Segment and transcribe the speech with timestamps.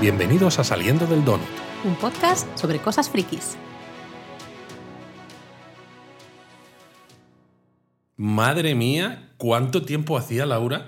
[0.00, 1.46] Bienvenidos a Saliendo del Donut.
[1.84, 3.58] Un podcast sobre cosas frikis.
[8.16, 10.86] Madre mía, ¿cuánto tiempo hacía Laura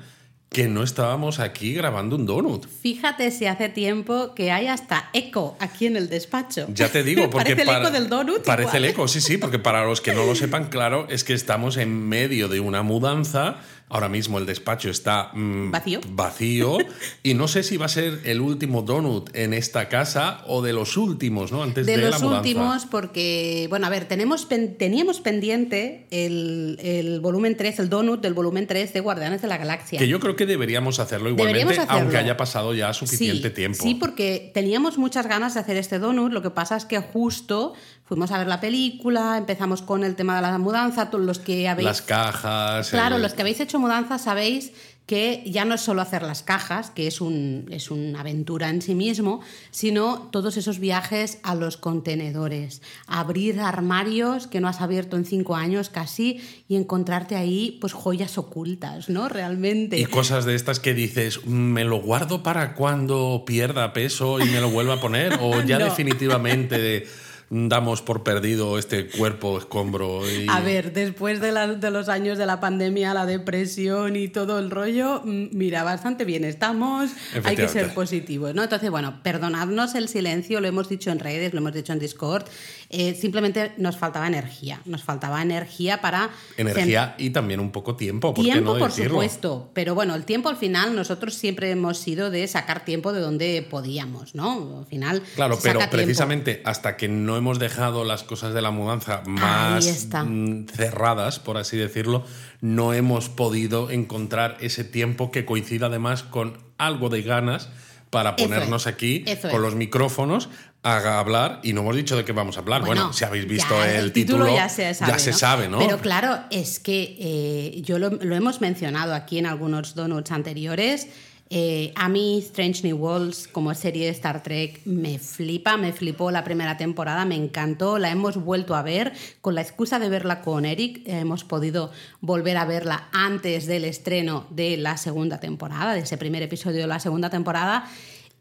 [0.48, 2.66] que no estábamos aquí grabando un donut?
[2.66, 6.66] Fíjate si hace tiempo que hay hasta eco aquí en el despacho.
[6.72, 8.43] Ya te digo, porque parece el eco del donut.
[8.46, 8.85] Parece igual.
[8.85, 11.76] el eco, sí, sí, porque para los que no lo sepan, claro, es que estamos
[11.76, 13.57] en medio de una mudanza.
[13.92, 16.00] Ahora mismo el despacho está mm, Vacío.
[16.08, 16.78] vacío
[17.22, 20.72] y no sé si va a ser el último donut en esta casa o de
[20.72, 21.62] los últimos, ¿no?
[21.62, 27.54] Antes de, De los últimos, porque, bueno, a ver, tenemos teníamos pendiente el, el volumen
[27.54, 29.98] 3, el donut del volumen 3 de Guardianes de la Galaxia.
[29.98, 32.02] Que yo creo que deberíamos hacerlo igualmente, Deberíamos hacerlo.
[32.02, 33.82] aunque haya pasado ya suficiente sí, tiempo.
[33.82, 36.32] Sí, porque teníamos muchas ganas de hacer este donut.
[36.32, 37.74] Lo que pasa es que justo
[38.05, 41.10] fuimos a ver la película, empezamos con el tema de la mudanza.
[41.10, 41.86] Todos los que habéis.
[41.86, 42.90] Las cajas.
[42.90, 44.72] Claro, el- los que habéis hecho mudanza sabéis
[45.06, 48.80] que ya no es solo hacer las cajas, que es, un, es una aventura en
[48.80, 49.40] sí mismo,
[49.72, 55.56] sino todos esos viajes a los contenedores, abrir armarios que no has abierto en cinco
[55.56, 59.28] años casi y encontrarte ahí pues joyas ocultas, ¿no?
[59.28, 59.98] Realmente.
[59.98, 64.44] Y cosas de estas que dices, "Mm, ¿me lo guardo para cuando pierda peso y
[64.50, 65.36] me lo vuelva a poner?
[65.42, 65.86] ¿O ya No.
[65.86, 67.06] definitivamente
[67.55, 70.22] damos por perdido este cuerpo escombro?
[70.31, 70.47] Y...
[70.48, 74.58] A ver, después de, la- de los años de la pandemia, la depresión y todo
[74.58, 77.11] el rollo, mm, mira, bastante bien estamos,
[77.45, 78.62] hay que ser positivos, ¿no?
[78.62, 82.45] Entonces, bueno, perdonadnos el silencio, lo hemos dicho en redes, lo hemos dicho en Discord,
[82.89, 86.30] eh, simplemente nos faltaba energía, nos faltaba energía para...
[86.56, 89.11] Energía y también un poco tiempo, ¿por qué Tiempo, no por decirlo?
[89.11, 93.20] supuesto, pero bueno, el tiempo al final nosotros siempre hemos sido de sacar tiempo de
[93.20, 94.78] donde podíamos, ¿no?
[94.80, 95.23] Al final.
[95.34, 95.97] Claro, pero tiempo.
[95.97, 101.58] precisamente hasta que no hemos dejado las cosas de la mudanza más mm, cerradas, por
[101.58, 102.24] así decirlo,
[102.60, 107.68] no hemos podido encontrar ese tiempo que coincida además con algo de ganas
[108.11, 109.58] para ponernos es, aquí con es.
[109.58, 110.48] los micrófonos
[110.84, 112.83] a hablar y no hemos dicho de qué vamos a hablar.
[112.83, 115.38] Bueno, Bueno, si habéis visto ya, el, título, ya se sabe, se ¿no?
[115.38, 115.78] sabe, ¿no?
[115.78, 121.08] Pero claro, es que eh, yo lo, lo hemos mencionado aquí en algunos donuts anteriores.
[121.55, 126.30] Eh, a mí Strange New Worlds como serie de Star Trek me flipa, me flipó
[126.30, 130.41] la primera temporada, me encantó, la hemos vuelto a ver con la excusa de verla
[130.41, 131.91] con Eric, eh, hemos podido
[132.23, 136.87] volver a verla antes del estreno de la segunda temporada, de ese primer episodio de
[136.87, 137.85] la segunda temporada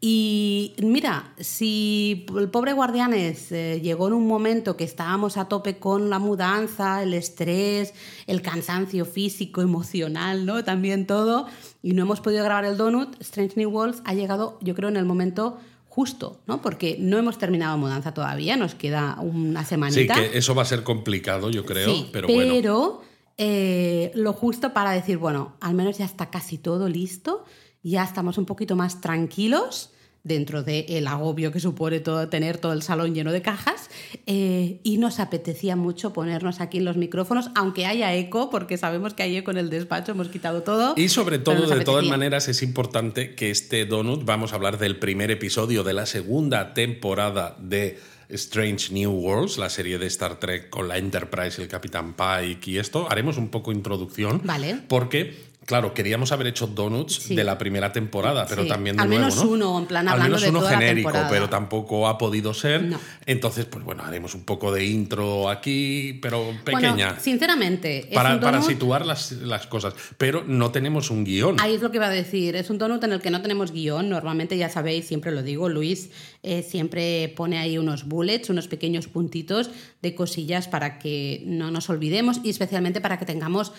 [0.04, 5.78] y mira, si el pobre Guardianes eh, llegó en un momento que estábamos a tope
[5.78, 7.94] con la mudanza, el estrés,
[8.26, 10.64] el cansancio físico, emocional, ¿no?
[10.64, 11.46] También todo,
[11.82, 14.96] y no hemos podido grabar el donut, Strange New Worlds ha llegado, yo creo, en
[14.96, 16.62] el momento justo, ¿no?
[16.62, 20.14] Porque no hemos terminado mudanza todavía, nos queda una Sí, semanita.
[20.14, 22.52] que eso va a ser complicado, yo creo, Sí, pero, bueno.
[22.54, 23.02] pero,
[23.36, 27.44] eh, lo justo para decir, bueno, al menos ya está casi todo listo,
[27.82, 29.90] ya estamos un poquito más tranquilos
[30.24, 33.90] dentro del agobio que supone todo, tener todo el salón lleno de cajas
[34.26, 39.14] eh, y nos apetecía mucho ponernos aquí en los micrófonos, aunque haya eco, porque sabemos
[39.14, 40.94] que hay eco en el despacho, hemos quitado todo.
[40.96, 44.98] Y sobre todo, de todas maneras, es importante que este donut, vamos a hablar del
[44.98, 47.98] primer episodio de la segunda temporada de
[48.32, 52.78] Strange New Worlds, la serie de Star Trek con la Enterprise, el Capitán Pike y
[52.78, 53.10] esto.
[53.10, 54.40] Haremos un poco introducción.
[54.44, 54.80] Vale.
[54.88, 57.34] Porque, claro, queríamos haber hecho donuts Sí.
[57.36, 59.50] de la primera temporada, pero Sí, también de al nuevo, menos ¿no?
[59.50, 62.82] uno, en plan, Al hablando menos de uno toda genérico, pero tampoco ha podido ser.
[62.82, 62.98] No.
[63.26, 66.90] Entonces, pues bueno, haremos un poco de intro aquí, pero pequeña.
[67.08, 69.94] Bueno, sinceramente, es para, un para donut- situar las, las cosas.
[70.18, 71.60] Pero no tenemos un guion.
[71.60, 72.56] Ahí es lo que iba a decir.
[72.56, 74.08] Es un donut en el que no tenemos guion.
[74.08, 76.10] Normalmente, ya sabéis, siempre lo digo, Luis
[76.42, 79.70] eh, siempre pone ahí unos bullets, unos pequeños puntitos
[80.02, 83.72] de cosillas para que no nos olvidemos y especialmente para que tengamos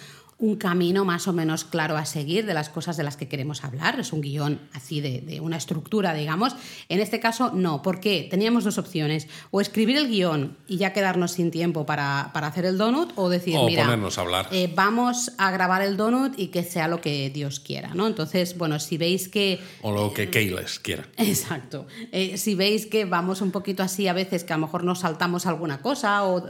[0.44, 3.64] un camino más o menos claro a seguir de las cosas de las que queremos
[3.64, 3.98] hablar.
[4.02, 6.54] Es un guion así de, de una estructura, digamos.
[6.90, 7.82] En este caso, no.
[7.82, 8.28] ¿Por qué?
[8.30, 9.30] Teníamos dos opciones.
[9.52, 13.30] O escribir el guion y ya quedarnos sin tiempo para, para hacer el donut, o
[13.30, 14.50] decir, O mira, ponernos a hablar.
[14.52, 18.06] eh, vamos a grabar el donut y que sea lo que Dios quiera, ¿no?
[18.06, 21.08] Entonces, bueno, si veis que O lo que Keyles quiera.
[21.18, 21.88] Exacto.
[22.12, 25.00] Eh, si veis que vamos un poquito así a veces, que a lo mejor nos
[25.00, 26.44] saltamos alguna cosa, o,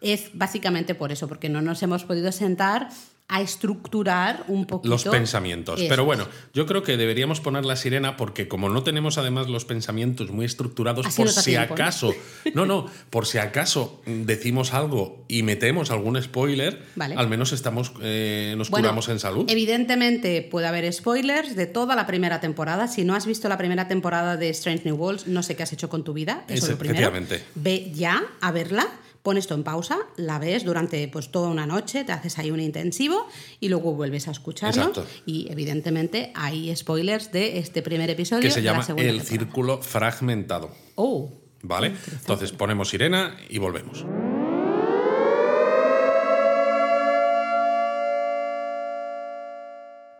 [0.00, 2.88] es básicamente por eso, porque no nos hemos podido sentar
[3.32, 5.80] a estructurar un poquito Los pensamientos.
[5.80, 5.88] Eso.
[5.88, 9.64] Pero bueno, yo creo que deberíamos poner la sirena porque como no tenemos además los
[9.64, 12.14] pensamientos muy estructurados, Así por si acaso,
[12.54, 17.14] no, no, por si acaso decimos algo y metemos algún spoiler, Vale.
[17.16, 19.46] al menos estamos, eh, nos Bueno, curamos en salud.
[19.48, 22.86] Evidentemente puede haber spoilers de toda la primera temporada.
[22.88, 25.72] Si no has visto la primera temporada de Strange New Worlds, no sé qué has
[25.72, 26.44] hecho con tu vida.
[26.48, 27.12] Eso Es- lo primero.
[27.54, 28.86] Ve ya a verla,
[29.22, 32.60] pones esto en pausa, la ves durante pues toda una noche, te haces ahí un
[32.60, 33.26] intensivo
[33.60, 34.82] y luego vuelves a escucharlo.
[34.82, 35.06] Exacto.
[35.26, 38.42] Y evidentemente hay spoilers de este primer episodio.
[38.42, 39.24] Que se de la llama El temporada.
[39.24, 40.70] Círculo Fragmentado.
[40.94, 41.32] Oh.
[41.62, 41.94] ¿Vale?
[42.20, 44.04] Entonces ponemos sirena y volvemos.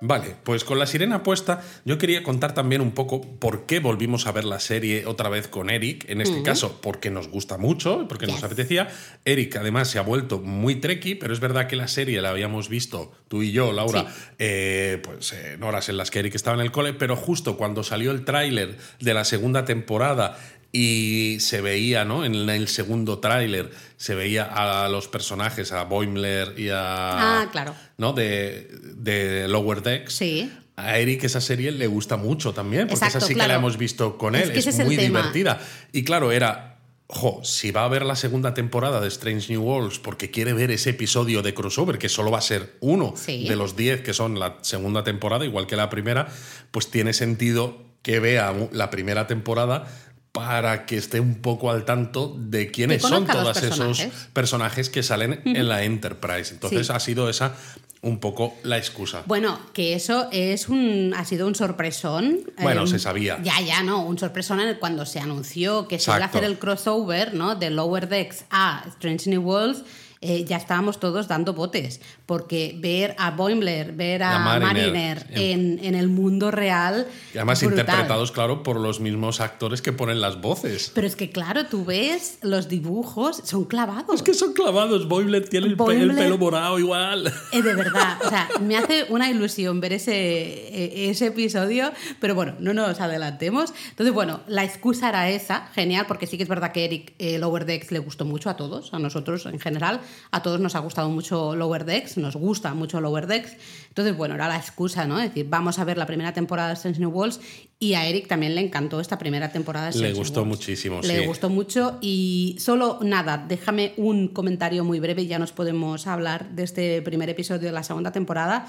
[0.05, 4.27] Vale, pues con la sirena puesta, yo quería contar también un poco por qué volvimos
[4.27, 6.05] a ver la serie otra vez con Eric.
[6.09, 8.89] En este caso, porque nos gusta mucho, porque nos apetecía.
[9.25, 12.69] Eric, además, se ha vuelto muy treki, pero es verdad que la serie la habíamos
[12.69, 14.35] visto tú y yo, Laura, Sí.
[14.41, 17.85] eh, pues en horas en las que Eric estaba en el cole, pero justo cuando
[17.85, 20.37] salió el tráiler de la segunda temporada
[20.73, 22.25] y se veía, ¿no?
[22.25, 27.43] En el segundo tráiler se veía a los personajes, a Boimler y a...
[27.43, 27.75] Ah, claro.
[27.99, 28.15] ¿No?
[28.15, 30.15] De, de Lower Decks.
[30.15, 30.51] Sí.
[30.77, 33.77] A Eric esa serie le gusta mucho también, porque Exacto, esa sí que la hemos
[33.77, 35.61] visto con él, es, muy divertida.
[35.93, 39.99] Y claro, era, jo, si va a ver la segunda temporada de Strange New Worlds
[39.99, 43.47] porque quiere ver ese episodio de crossover, que solo va a ser uno Sí.
[43.47, 46.29] de los 10 que son la segunda temporada, igual que la primera,
[46.71, 49.87] pues tiene sentido que vea la primera temporada
[50.33, 54.03] para que esté un poco al tanto de quiénes son todos esos
[54.33, 54.89] personajes.
[54.89, 56.55] que salen en la Enterprise.
[56.55, 56.93] Entonces Sí.
[56.95, 57.55] ha sido esa
[58.01, 59.23] un poco la excusa.
[59.27, 62.41] Bueno, que eso es un, ha sido un sorpresón.
[62.61, 63.39] Bueno, eh, se sabía.
[63.45, 66.43] Ya, ya, no, un sorpresón en el- cuando se anunció que se iba a hacer
[66.45, 67.55] el crossover, ¿no?
[67.55, 69.83] De Lower Decks a Strange New Worlds.
[70.23, 75.27] Eh, ya estábamos todos dando botes, porque ver a Boimler, ver a, A Mariner, Mariner,
[75.31, 77.07] en, en el mundo real.
[77.35, 77.81] Y además brutal.
[77.81, 80.93] interpretados, claro, por los mismos actores que ponen las voces.
[80.95, 84.15] Pero es que, claro, tú ves los dibujos, son clavados.
[84.17, 85.09] Es que son clavados.
[85.09, 87.33] Boimler tiene el, pe- Boimler- el pelo morado igual.
[87.53, 91.91] Eh, de verdad, o sea, me hace una ilusión ver ese, eh, ese episodio,
[92.21, 93.75] pero bueno, no nos adelantemos.
[93.91, 97.39] Entonces, bueno, la excusa era esa, genial, porque sí que es verdad que Eric eh,
[97.39, 100.79] Lower Decks le gustó mucho a todos, a nosotros en general, a todos nos ha
[100.81, 103.57] gustado mucho Lower Decks, nos gusta mucho Lower Decks.
[103.89, 105.19] Entonces, bueno, era la excusa, ¿no?
[105.21, 107.41] Es decir, vamos a ver la primera temporada de Strange New Worlds
[107.79, 110.59] y a Eric también le encantó esta primera temporada de Le Strange New gustó Worlds.
[110.59, 111.27] muchísimo, Le sí.
[111.27, 116.51] gustó mucho y solo nada, déjame un comentario muy breve y ya nos podemos hablar
[116.51, 118.67] de este primer episodio de la segunda temporada.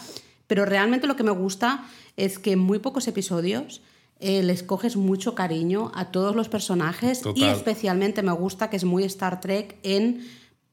[0.48, 1.86] Pero realmente lo que me gusta
[2.18, 3.82] es que en muy pocos episodios
[4.20, 7.50] eh, les coges mucho cariño a todos los personajes y Total.
[7.56, 10.26] especialmente me gusta que es muy Star Trek en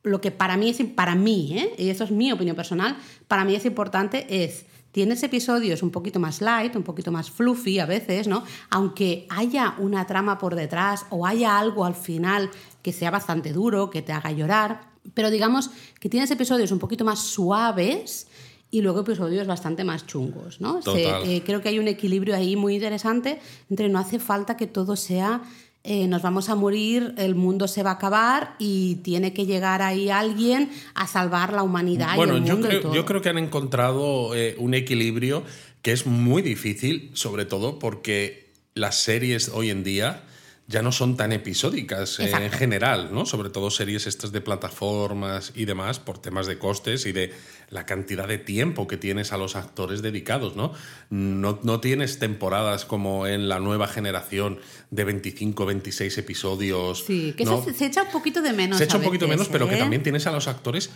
[0.02, 1.74] lo que para mí es para mí, ¿eh?
[1.78, 2.96] y eso es mi opinión personal,
[3.28, 7.78] para mí es importante es tienes episodios un poquito más light, un poquito más fluffy
[7.78, 8.42] a veces, ¿no?
[8.70, 12.50] Aunque haya una trama por detrás o haya algo al final
[12.82, 15.70] que sea bastante duro, que te haga llorar, pero digamos
[16.00, 18.26] que tienes episodios un poquito más suaves
[18.72, 20.80] y luego episodios bastante más chungos, ¿no?
[20.82, 21.04] Se-
[21.36, 23.38] eh, creo que hay un equilibrio ahí muy interesante
[23.68, 25.42] entre no hace falta que todo sea
[25.82, 29.80] eh, nos vamos a morir, el mundo se va a acabar y tiene que llegar
[29.80, 32.94] ahí alguien a salvar la humanidad Bueno, y el yo y creo, todo.
[32.94, 35.42] yo creo que han encontrado eh, un equilibrio
[35.80, 40.22] que es muy difícil, sobre todo porque las series hoy en día
[40.70, 43.26] ya no son tan episódicas en general, ¿no?
[43.26, 47.32] Sobre todo series estas de plataformas y demás, por temas de costes y de
[47.70, 50.72] la cantidad de tiempo que tienes a los actores dedicados, ¿no?
[51.10, 54.60] No, no tienes temporadas como en la nueva generación
[54.92, 57.04] de 25, 26 episodios.
[57.04, 57.64] Sí, que ¿no?
[57.64, 58.78] se, se echa un poquito de menos.
[58.78, 59.78] Se echa un poquito veces, menos, pero que ¿eh?
[59.78, 60.90] también tienes a los actores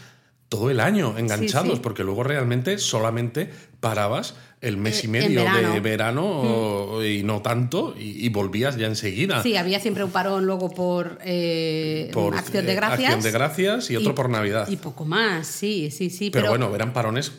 [0.48, 1.80] todo el año enganchados, sí.
[1.82, 3.50] porque luego realmente solamente
[3.84, 5.68] parabas el mes Eh, y medio verano.
[5.68, 5.72] Mm.
[5.74, 9.42] de verano o- y no tanto, y, y volvías ya enseguida.
[9.42, 13.00] Sí, había siempre un parón luego por, eh, por Acción eh, de Gracias.
[13.12, 14.66] Acción de Gracias y otro por Navidad.
[14.70, 16.30] Y poco más, sí, sí, sí.
[16.30, 17.32] pero, Pero, bueno, eran parones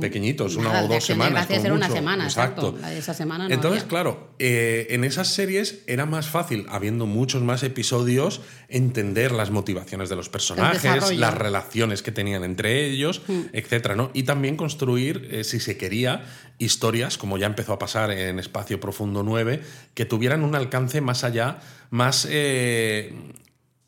[0.00, 1.32] pequeñitos, una o dos Acción de semanas.
[1.48, 2.76] Gracias era una semana, exacto.
[2.80, 3.88] La de esa semana no Entonces, había.
[3.88, 10.08] claro, eh, en esas series era más fácil, habiendo muchos más episodios, entender las motivaciones
[10.08, 13.40] de los personajes, las relaciones que tenían entre ellos, Mm.
[13.52, 14.10] etcétera, ¿no?
[14.14, 16.24] Y también construir, eh, si se quería,
[16.58, 19.62] historias, como ya empezó a pasar en Espacio Profundo 9,
[19.94, 21.58] que tuvieran un alcance más allá,
[21.90, 22.26] más.
[22.30, 23.14] eh,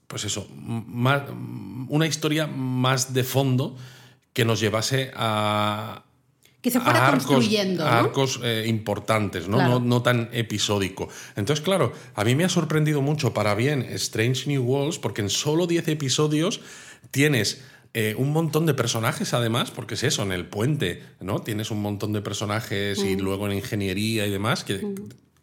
[0.07, 1.23] pues eso, más,
[1.89, 3.77] una historia más de fondo
[4.33, 6.05] que nos llevase a,
[6.61, 9.57] que se fuera a arcos, construyendo, arcos, eh, importantes, ¿no?
[9.57, 9.81] Claro.
[9.81, 11.09] No, no tan episódico.
[11.37, 15.31] Entonces, claro, a mí me ha sorprendido mucho para bien Strange New Worlds, porque en
[15.31, 16.61] solo 10 episodios
[17.11, 17.63] tienes
[17.95, 21.41] eh, un montón de personajes, además, porque es eso, en el puente, ¿no?
[21.43, 23.07] Tienes un montón de personajes Mm.
[23.07, 24.81] y luego en ingeniería y demás que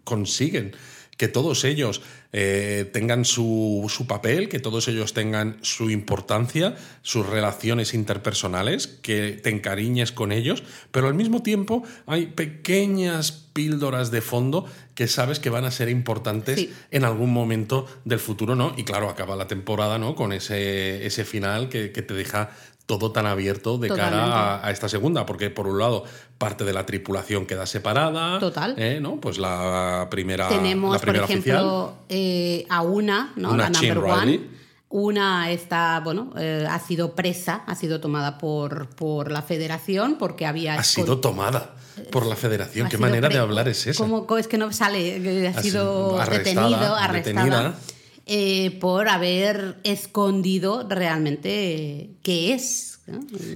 [0.03, 0.73] consiguen
[1.21, 2.01] que todos ellos
[2.33, 9.33] eh, tengan su, su papel, que todos ellos tengan su importancia, sus relaciones interpersonales, que
[9.33, 15.39] te encariñes con ellos, pero al mismo tiempo hay pequeñas píldoras de fondo que sabes
[15.39, 16.73] que van a ser importantes Sí.
[16.89, 18.73] en algún momento del futuro, ¿no?
[18.77, 20.15] Y claro, acaba la temporada, ¿no?
[20.15, 22.49] Con ese, ese final que, que te deja
[22.91, 26.03] todo tan abierto de cara a, esta segunda, porque por un lado
[26.37, 28.37] parte de la tripulación queda separada.
[28.37, 28.75] Total.
[28.77, 28.99] ¿eh?
[29.01, 29.21] ¿no?
[29.21, 30.49] Pues la primera.
[30.49, 33.55] Tenemos, la primera por ejemplo, eh, a una, ¿no?
[33.55, 34.61] la number one.
[34.89, 40.45] Una está, bueno, eh, ha sido presa, ha sido tomada por, por la federación porque
[40.45, 40.73] había...
[40.73, 41.75] Ha sido tomada
[42.11, 42.89] por la federación.
[42.89, 44.03] ¿Qué manera de hablar es esa?
[44.03, 45.47] ¿Cómo es que no sale?
[45.47, 47.75] Ha, sido detenido, arrestada.
[48.25, 52.99] Eh, por haber escondido realmente qué es.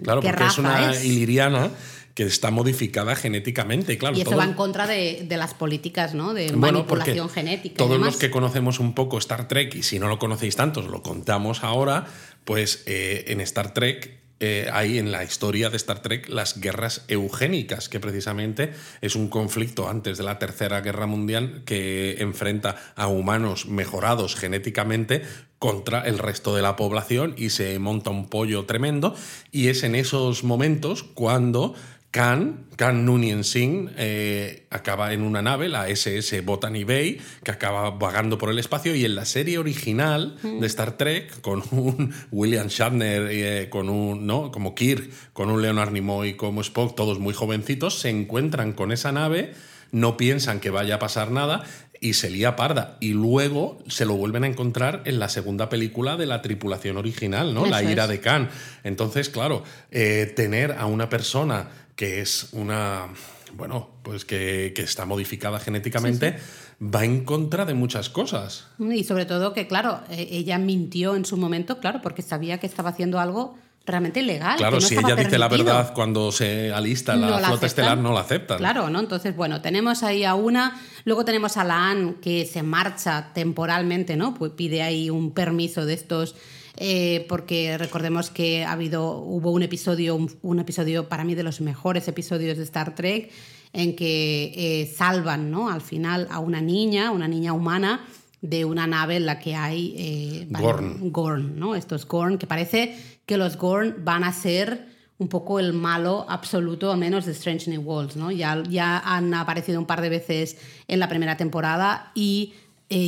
[0.03, 1.71] Claro, porque es una iliriana
[2.15, 3.97] que está modificada genéticamente.
[3.97, 6.33] Claro, y eso va en contra de, las políticas ¿no?
[6.33, 7.77] de manipulación genética.
[7.77, 10.87] Todos los que conocemos un poco Star Trek, y si no lo conocéis tanto, os
[10.87, 12.07] lo contamos ahora,
[12.45, 17.05] pues eh, en Star Trek eh, hay en la historia de Star Trek las guerras
[17.07, 23.07] eugénicas, que precisamente es un conflicto antes de la Tercera Guerra Mundial que enfrenta a
[23.07, 25.21] humanos mejorados genéticamente
[25.57, 29.15] contra el resto de la población y se monta un pollo tremendo.
[29.51, 31.73] Y es en esos momentos cuando
[32.15, 37.89] Khan, Khan Noonien Singh, eh, acaba en una nave, la SS Botany Bay, que acaba
[37.89, 38.95] vagando por el espacio.
[38.95, 44.25] Y en la serie original de Star Trek, con un William Shatner, eh, con un,
[44.25, 44.49] ¿no?
[44.49, 49.11] como Kirk, con un Leonard Nimoy como Spock, todos muy jovencitos, se encuentran con esa
[49.11, 49.53] nave,
[49.91, 51.65] no piensan que vaya a pasar nada
[51.99, 52.97] y se lía parda.
[53.01, 57.53] Y luego se lo vuelven a encontrar en la segunda película de la tripulación original,
[57.53, 57.65] ¿no?
[57.65, 58.49] la ira de Khan.
[58.83, 63.07] Entonces, claro, eh, tener a una persona que es una,
[63.53, 66.37] bueno, pues que, está modificada genéticamente,
[66.81, 68.67] va en contra de muchas cosas.
[68.79, 72.67] Y sobre todo que, claro, e, ella mintió en su momento, claro, porque sabía que
[72.67, 74.57] estaba haciendo algo realmente ilegal.
[74.57, 78.57] Claro, si ella dice la verdad cuando se alista la flota estelar, no la aceptan.
[78.57, 78.99] Claro, ¿no?
[78.99, 84.15] Entonces, bueno, tenemos ahí a una, luego tenemos a la Anne que se marcha temporalmente,
[84.15, 84.33] ¿no?
[84.33, 86.35] Pues pide ahí un permiso de estos
[86.77, 91.61] eh, porque recordemos que ha habido, hubo un episodio, un, episodio para mí de los
[91.61, 93.31] mejores episodios de Star Trek,
[93.73, 95.69] en que eh, salvan ¿no?
[95.69, 98.05] al final a una niña, una niña humana,
[98.41, 101.11] de una nave en la que hay eh, Gorn.
[101.11, 101.75] Gorn, ¿no?
[101.75, 106.91] Estos Gorn, que parece que los Gorn van a ser un poco el malo absoluto,
[106.91, 108.31] al menos de Strange New Worlds, ¿no?
[108.31, 112.53] Ya, ya han aparecido un par de veces en la primera temporada y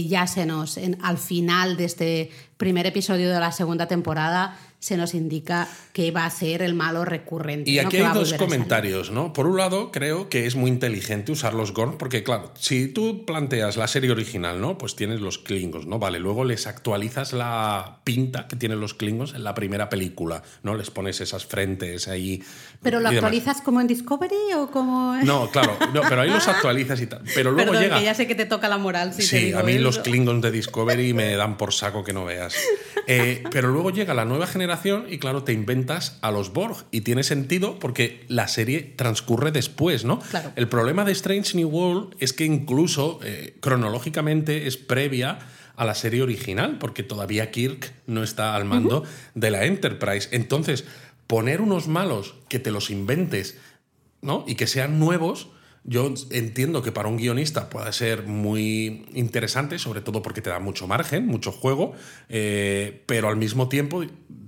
[0.07, 5.13] ya se nos, al final de este primer episodio de la segunda temporada, se nos
[5.15, 7.69] indica que va a ser el malo recurrente.
[7.69, 9.33] Y aquí hay dos comentarios, ¿no?
[9.33, 13.25] Por un lado, creo que es muy inteligente usar los Gorn, porque claro, si tú
[13.25, 14.77] planteas la serie original, ¿no?
[14.77, 15.97] Pues tienes los Klingons, ¿no?
[15.99, 20.75] Vale, luego les actualizas la pinta que tienen los Klingons en la primera película, ¿no?
[20.75, 22.43] Les pones esas frentes ahí.
[22.81, 25.17] ¿Pero lo actualizas como en Discovery o como.?
[25.23, 27.21] No, claro, no, pero ahí los actualizas y tal.
[27.33, 27.99] Pero luego Perdón, llega.
[27.99, 29.13] que ya sé que te toca la moral.
[29.13, 32.55] Si sí, a mí los Klingons de Discovery me dan por saco que no veas.
[33.09, 36.87] Eh, pero luego llega la nueva generación y claro, te inventas a los Borg.
[36.91, 40.19] Y tiene sentido porque la serie transcurre después, ¿no?
[40.57, 45.39] El problema de Strange New World es que incluso eh, cronológicamente es previa
[45.77, 49.03] a la serie original, porque todavía Kirk no está al mando
[49.35, 50.27] de la Enterprise.
[50.31, 50.85] Entonces,
[51.27, 53.57] poner unos malos que te los inventes,
[54.21, 54.43] ¿no?
[54.47, 55.49] Y que sean nuevos
[55.89, 60.59] yo entiendo que para un guionista puede ser muy interesante, sobre todo porque te da
[60.59, 61.93] mucho margen, mucho juego,
[62.27, 64.03] eh, pero al mismo tiempo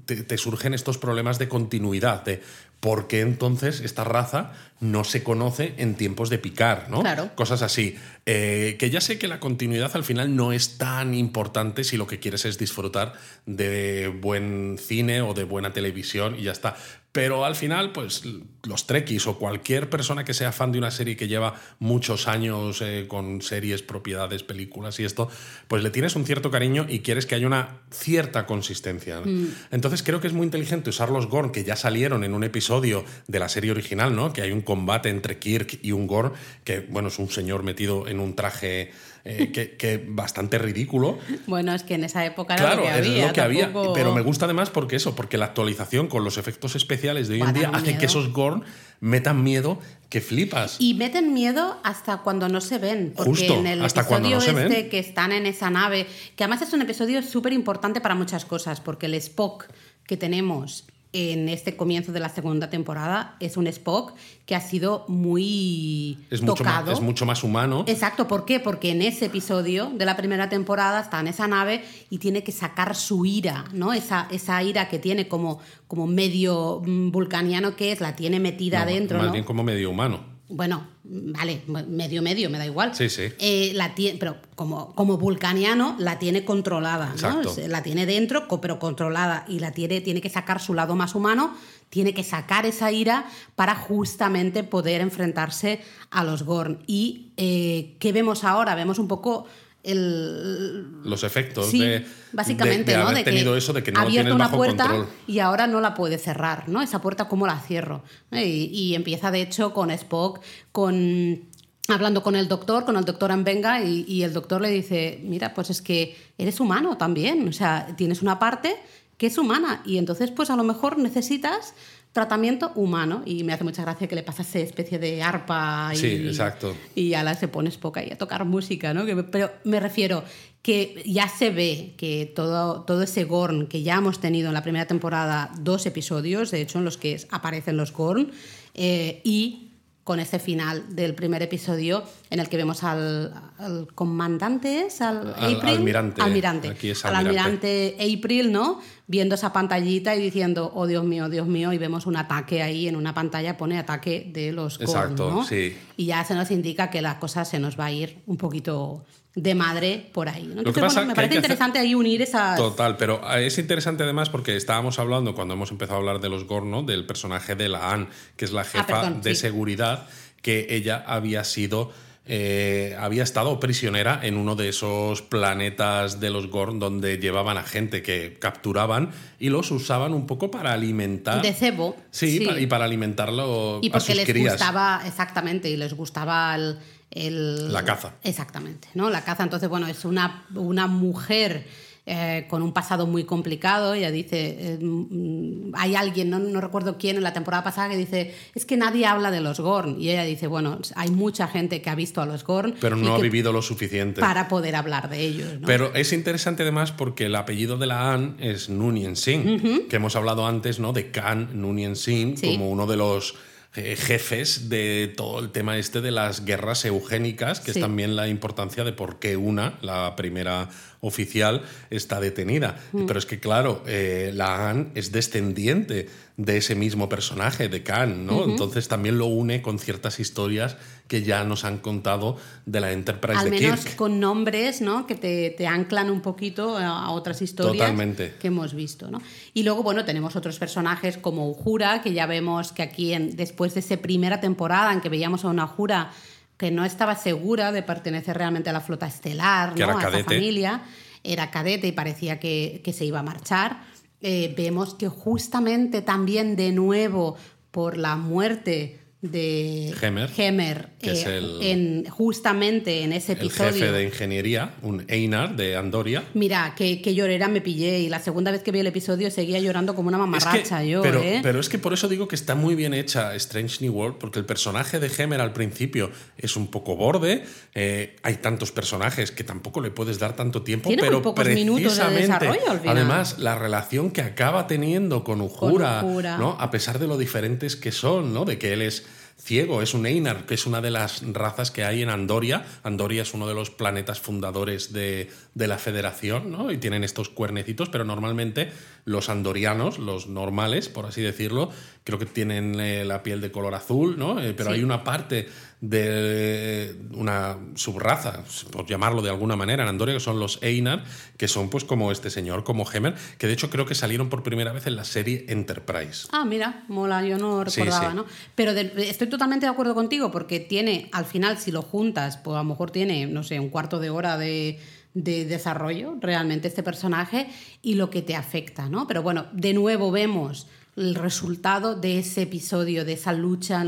[0.05, 2.41] te, surgen estos problemas de continuidad, de
[2.79, 7.01] por qué entonces esta raza no se conoce en tiempos de picar, ¿no?
[7.01, 7.31] Claro.
[7.35, 7.97] Cosas así.
[8.25, 12.07] Eh, que ya sé que la continuidad al final no es tan importante si lo
[12.07, 13.13] que quieres es disfrutar
[13.45, 16.77] de buen cine o de buena televisión y ya está.
[17.11, 18.23] Pero al final, pues
[18.63, 22.81] los trekkies o cualquier persona que sea fan de una serie que lleva muchos años
[22.81, 25.27] eh, con series, propiedades, películas y esto,
[25.67, 29.21] pues le tienes un cierto cariño y quieres que haya una cierta consistencia.
[29.21, 29.47] Mm.
[29.71, 33.03] Entonces creo que es muy inteligente usar los Gorn que ya salieron en un episodio
[33.27, 34.31] de la serie original, ¿no?
[34.31, 38.07] Que hay un combate entre Kirk y un Gorn, que bueno, es un señor metido
[38.07, 38.91] en un traje
[39.29, 41.17] eh, que, bastante ridículo.
[41.47, 43.21] Bueno, es que en esa época era lo que había.
[43.21, 43.73] Es lo que había.
[43.93, 47.41] Pero me gusta además porque eso, porque la actualización con los efectos especiales de hoy
[47.41, 48.63] en día hace que esos Gorn
[48.99, 50.77] metan miedo que flipas.
[50.79, 53.13] Y meten miedo hasta cuando no se ven.
[53.15, 56.73] Porque en el hasta episodio no este que están en esa nave, que además es
[56.73, 59.65] un episodio súper importante para muchas cosas, porque el Spock
[60.05, 64.13] que tenemos en este comienzo de la segunda temporada es un Spock
[64.45, 67.83] que ha sido muy es Mucho más, es mucho más humano.
[67.87, 68.59] Exacto, ¿por qué?
[68.59, 72.51] Porque en ese episodio de la primera temporada está en esa nave y tiene que
[72.51, 73.93] sacar su ira, ¿no?
[73.93, 78.85] Esa, esa ira que tiene como, como medio mm, vulcaniano que es, la tiene metida
[78.85, 79.17] dentro.
[79.17, 80.28] Más bien como medio humano.
[80.51, 82.95] Bueno, vale, medio medio, me da igual.
[82.95, 83.31] Sí, sí.
[83.37, 87.41] Eh, la tiene, pero como, como vulcaniano la tiene controlada, ¿no?
[87.41, 87.55] Exacto.
[87.67, 89.45] La tiene dentro, pero controlada.
[89.47, 91.55] Y la tiene, tiene que sacar su lado más humano,
[91.89, 93.25] tiene que sacar esa ira
[93.55, 96.79] para justamente poder enfrentarse a los Gorn.
[96.87, 98.73] ¿Y eh, qué vemos ahora?
[98.73, 99.45] Vemos un poco
[99.83, 103.09] el, Los efectos Sí, de, básicamente, de, de ¿no?
[103.09, 105.07] haber de tenido que eso, de que no abierto una bajo puerta control.
[105.27, 106.81] y ahora no la puede cerrar, ¿no?
[106.81, 108.03] Esa puerta, ¿cómo la cierro?
[108.31, 111.47] Y, y empieza, de hecho, con Spock, con
[111.87, 115.53] hablando con el doctor, con el doctor Ambenga, y, y el doctor le dice, mira,
[115.53, 118.75] pues es que eres humano también, o sea, tienes una parte
[119.17, 121.73] que es humana, y entonces, pues a lo mejor necesitas
[122.11, 125.97] tratamiento humano, y me hace mucha gracia que le pasa esa especie de arpa y,
[125.97, 126.75] Sí, exacto.
[126.95, 129.05] y ya la se pone Spock ahí a tocar música, ¿no?
[129.31, 130.23] Pero me refiero
[130.61, 134.63] que ya se ve que todo, todo ese Gorn que ya hemos tenido en la
[134.63, 138.31] primera temporada, dos episodios, de hecho, en los que aparecen los Gorn,
[138.73, 139.68] eh, y
[140.09, 145.01] con ese final del primer episodio en el que vemos al, al comandante, ¿es?
[145.01, 145.75] Al, Al- April?
[145.75, 146.19] almirante.
[146.19, 146.67] Almirante.
[146.69, 147.93] Aquí es Al almirante.
[147.93, 148.79] almirante April, ¿no?
[149.05, 152.87] Viendo esa pantallita y diciendo, oh Dios mío, Dios mío, y vemos un ataque ahí
[152.87, 155.45] en una pantalla, pone ataque de los Exacto, ¿no?
[155.45, 155.77] sí.
[155.95, 159.05] Y ya se nos indica que la cosa se nos va a ir un poquito
[159.41, 160.43] de madre por ahí.
[160.43, 160.53] ¿no?
[160.55, 162.57] que Entonces, pasa bueno, me que parece que hacer- interesante ahí unir esas.
[162.57, 166.29] Total, pero eh, es interesante además porque estábamos hablando cuando hemos empezado a hablar de
[166.29, 166.83] los Gorn, ¿no?
[166.83, 169.41] del personaje de la Anne, que es la jefa Ah, perdón, de sí.
[169.41, 170.07] seguridad,
[170.41, 171.91] que ella había sido.
[172.31, 177.63] eh, había estado prisionera en uno de esos planetas de los Gorn donde llevaban a
[177.63, 181.41] gente que capturaban y los usaban un poco para alimentar.
[181.41, 181.95] De cebo.
[182.11, 184.53] Sí, pa- y para alimentarlo Y a porque sus les crías.
[184.53, 186.77] gustaba, exactamente, y les gustaba el,
[187.11, 188.13] el- La caza.
[188.23, 189.09] Exactamente, ¿no?
[189.09, 189.43] La caza.
[189.43, 191.65] Entonces, bueno, es una, una mujer
[192.11, 193.93] eh, con un pasado muy complicado.
[193.93, 197.97] Ella dice, eh, mm, hay alguien, no, no recuerdo quién, en la temporada pasada que
[197.97, 200.01] dice, es que nadie habla de los Gorn.
[200.01, 202.73] Y ella dice, bueno, hay mucha gente que ha visto a los Gorn.
[202.81, 204.21] Pero no ha vivido lo suficiente.
[204.21, 205.67] Para poder hablar de ellos, ¿no?
[205.67, 210.15] Pero es interesante además porque el apellido de la An es Nunien Singh, que hemos
[210.15, 210.93] hablado antes, ¿no?
[210.93, 212.47] De Khan Nunien Singh Sí.
[212.53, 213.35] como uno de los
[213.73, 217.79] jefes de todo el tema este de las guerras eugénicas, que Sí.
[217.79, 220.69] es también la importancia de por qué una, la primera
[221.01, 222.77] oficial, está detenida.
[222.91, 223.05] Mm.
[223.05, 228.25] Pero es que, claro, eh, la An es descendiente de ese mismo personaje, de Khan,
[228.25, 228.43] ¿no?
[228.45, 230.77] Entonces también lo une con ciertas historias
[231.09, 233.95] que ya nos han contado de la Enterprise Al de menos Kirk.
[233.97, 235.07] con nombres ¿no?
[235.07, 238.35] que te, te anclan un poquito a, otras historias Totalmente.
[238.39, 239.09] que hemos visto.
[239.09, 239.19] ¿no?
[239.55, 243.73] Y luego, bueno, tenemos otros personajes como Uhura, que ya vemos que aquí, en- después
[243.73, 246.11] de esa primera temporada en que veíamos a una Uhura
[246.57, 249.97] que no estaba segura de pertenecer realmente a la flota estelar, Que ¿no?
[249.97, 250.81] a esa familia,
[251.23, 253.81] era cadete y parecía que, que se iba a marchar.
[254.21, 257.35] Eh, vemos que justamente también de nuevo
[257.71, 263.39] por la muerte de Hemer, Hemer, que es eh, el- en, justamente en ese el
[263.39, 263.73] episodio.
[263.73, 266.23] jefe de ingeniería, un Einar de Andoria.
[266.33, 269.59] Mira, que, que llorera me pillé y la segunda vez que vi el episodio seguía
[269.59, 271.41] llorando como una Es mamarracha que- yo, pero, ¿eh?
[271.43, 274.39] pero es que por eso digo que está muy bien hecha Strange New World, porque
[274.39, 277.43] el personaje de Hemer al principio es un poco borde.
[277.75, 281.45] eh, hay tantos personajes que tampoco le puedes dar tanto tiempo, Tiene muy pero pocos
[281.49, 282.97] minutos de desarrollo al final.
[282.97, 286.37] además, la relación que acaba teniendo con Uhura, Uhura.
[286.37, 286.51] ¿no?
[286.59, 288.45] a pesar de lo diferentes que son, ¿no?
[288.45, 289.05] de que él es
[289.41, 292.65] ciego, es un Einar, que es una de las razas que hay en Andoria.
[292.83, 296.71] Andoria es uno de los planetas fundadores de, de la Federación, ¿no?
[296.71, 298.71] Y tienen estos cuernecitos, pero normalmente
[299.05, 301.71] los andorianos, los normales, por así decirlo,
[302.03, 304.39] creo que tienen eh, la piel de color azul, ¿no?
[304.41, 304.75] Eh, pero Sí.
[304.75, 305.47] hay una parte
[305.81, 311.03] de una subraza, por llamarlo de alguna manera, en Andoria, que son los Einar,
[311.37, 314.43] que son pues como este señor, como Hemer, que de hecho creo que salieron por
[314.43, 316.27] primera vez en la serie Enterprise.
[316.31, 318.15] Ah, mira, mola, yo no Sí, recordaba, sí.
[318.15, 318.25] ¿no?
[318.55, 322.55] Pero de- estoy totalmente de acuerdo contigo porque tiene, al final, si lo juntas, pues
[322.55, 324.79] a lo mejor tiene, no sé, un cuarto de hora de,
[325.13, 327.47] de desarrollo realmente este personaje
[327.81, 329.07] y lo que te afecta, ¿no?
[329.07, 330.67] Pero bueno, de nuevo vemos
[330.99, 333.83] el resultado de ese episodio, de esa lucha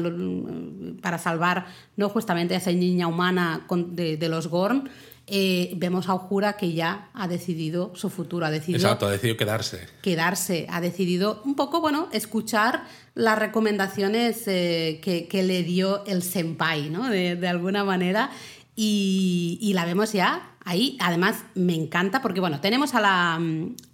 [1.02, 1.65] para salvar,
[1.97, 4.89] no justamente a esa niña humana de, de los Gorn.
[5.28, 9.38] eh, vemos a Ojura que ya ha decidido su futuro, ha decidido Exacto, ha decidido
[9.38, 9.88] quedarse.
[10.02, 10.65] quedarse.
[10.69, 12.84] Ha decidido un poco, bueno, escuchar
[13.15, 17.08] las recomendaciones eh, que, que le dio el senpai, ¿no?
[17.10, 18.30] De, de alguna manera.
[18.76, 20.97] Y, y la vemos ya ahí.
[21.00, 23.39] Además, me encanta porque, bueno, tenemos a la,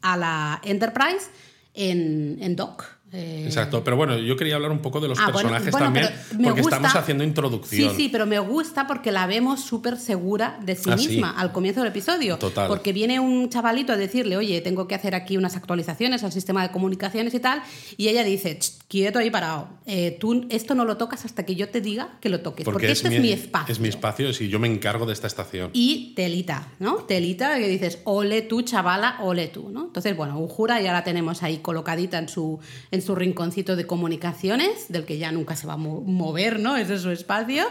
[0.01, 1.29] a la Enterprise
[1.73, 5.27] en, en dock, Eh, Exacto, pero bueno, yo quería hablar un poco de los Ah,
[5.27, 6.09] personajes bueno, también,
[6.43, 7.89] porque gusta- estamos haciendo introducción.
[7.91, 11.07] Sí, sí, pero me gusta porque la vemos súper segura de sí Ah, sí.
[11.07, 12.37] misma al comienzo del episodio.
[12.37, 12.67] Total.
[12.67, 16.61] Porque viene un chavalito a decirle, oye, tengo que hacer aquí unas actualizaciones al sistema
[16.63, 17.61] de comunicaciones y tal,
[17.95, 21.55] y ella dice, "Ch, quieto ahí parado, Eh, tú esto no lo tocas hasta que
[21.55, 23.71] yo te diga que lo toques, porque, este es mi espacio.
[23.71, 25.69] Es mi espacio y yo me encargo de esta estación.
[25.71, 26.95] Y telita, ¿no?
[26.97, 29.85] Telita que dices, ole tú, chavala, ole tú, ¿no?
[29.85, 32.59] Entonces, bueno, Ujura ya la tenemos ahí colocadita en su,
[32.91, 36.77] en su rinconcito de comunicaciones, del que ya nunca se va a mo- mover, ¿no?
[36.77, 37.65] Ese es su espacio.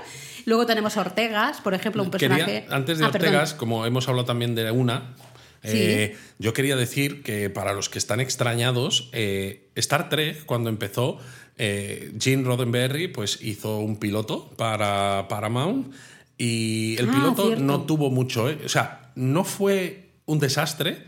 [0.46, 2.66] Luego tenemos Ortegas, por ejemplo, un Quería- personaje...
[2.70, 3.28] antes de Ah, perdón.
[3.28, 5.14] Ortegas, como hemos hablado también de una,
[5.62, 11.18] eh, yo quería decir que para los que están extrañados, eh, Star Trek, cuando empezó,
[11.58, 15.92] eh, Gene Roddenberry pues, hizo un piloto para Paramount
[16.38, 17.64] y el Ah, piloto cierto.
[17.64, 18.48] no tuvo mucho.
[18.50, 21.02] eh, O sea, no fue un desastre,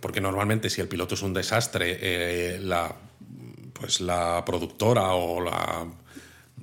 [0.00, 2.94] porque normalmente si el piloto es un desastre, eh, la,
[3.82, 5.86] pues la productora o la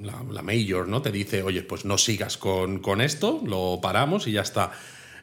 [0.02, 1.02] la, la mayor, ¿no?
[1.02, 4.72] Te dice, oye, pues no sigas con, con esto, lo paramos y ya está.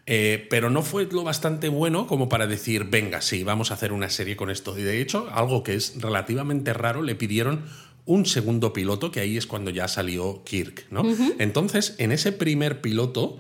[0.05, 3.93] Eh, pero no fue lo bastante bueno como para decir, venga, sí, vamos a hacer
[3.93, 4.79] una serie con esto.
[4.79, 7.65] Y de hecho, algo que es relativamente raro, le pidieron
[8.05, 11.03] un segundo piloto, que ahí es cuando ya salió Kirk, ¿no?
[11.39, 13.39] Entonces, en ese primer piloto,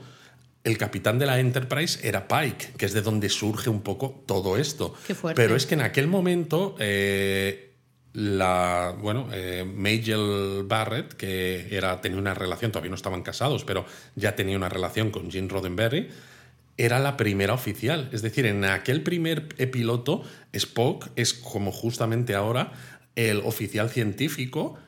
[0.64, 4.56] el capitán de la Enterprise era Pike, que es de donde surge un poco todo
[4.56, 4.94] esto.
[5.06, 5.40] Qué fuerte.
[5.40, 7.65] Pero es que en aquel momento, eh,
[8.16, 13.84] la, bueno, eh, Majel Barrett, que era, tenía una relación, todavía no estaban casados, pero
[14.14, 16.08] ya tenía una relación con Gene Roddenberry,
[16.78, 18.08] era la primera oficial.
[18.12, 20.22] Es decir, en aquel primer piloto,
[20.54, 22.72] Spock es como justamente ahora
[23.16, 24.78] el oficial científico,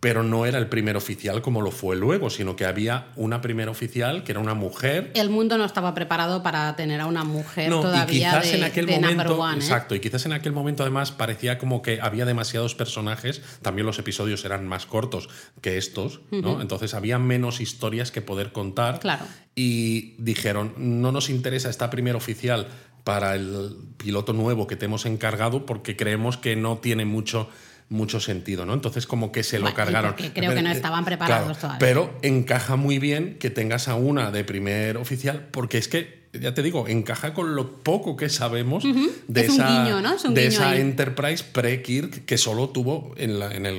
[0.00, 3.70] pero no era el primer oficial como lo fue luego, sino que había una primera
[3.70, 7.68] oficial que era una mujer El mundo no estaba preparado para tener a una mujer
[7.68, 9.58] no, todavía y quizás de, en aquel de momento, one, ¿eh?
[9.58, 13.98] exacto, y quizás en aquel momento además parecía como que había demasiados personajes, también los
[13.98, 15.28] episodios eran más cortos
[15.60, 16.62] que estos, ¿no?
[16.62, 19.00] Entonces había menos historias que poder contar.
[19.00, 19.24] Claro.
[19.54, 22.68] Y dijeron, no nos interesa esta primera oficial
[23.04, 27.48] para el piloto nuevo que te hemos encargado porque creemos que no tiene mucho
[27.90, 28.72] mucho sentido, ¿no?
[28.72, 30.12] Entonces como que se lo Bueno, cargaron.
[30.12, 31.78] porque creo que no estaban preparados claro, todavía.
[31.78, 36.54] Pero encaja muy bien que tengas a una de primer oficial, porque es que, ya
[36.54, 38.84] te digo, encaja con lo poco que sabemos
[39.26, 40.14] de, Es esa, guiño, ¿no?
[40.14, 40.80] Es un de esa ahí.
[40.80, 43.76] Enterprise pre-Kirk que solo tuvo en la, en el,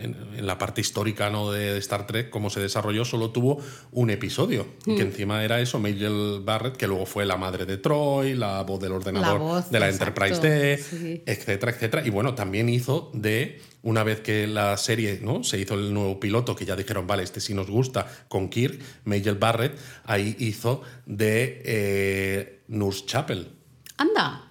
[0.00, 1.50] en, en la parte histórica ¿no?
[1.50, 3.58] de Star Trek, cómo se desarrolló, solo tuvo
[3.92, 4.66] un episodio.
[4.84, 4.96] Y Mm.
[4.96, 8.80] que encima era eso, Majel Barrett, que luego fue la madre de Troy, la voz
[8.80, 11.22] del ordenador voz, de la exacto, Enterprise D, sí.
[11.24, 12.06] etcétera, etcétera.
[12.06, 15.44] Y bueno, también hizo de, una vez que la serie ¿no?
[15.44, 18.80] se hizo el nuevo piloto, que ya dijeron, vale, este sí nos gusta, con Kirk,
[19.04, 23.48] Majel Barrett, ahí hizo de eh, Nurse Chapel.
[23.96, 24.50] Anda,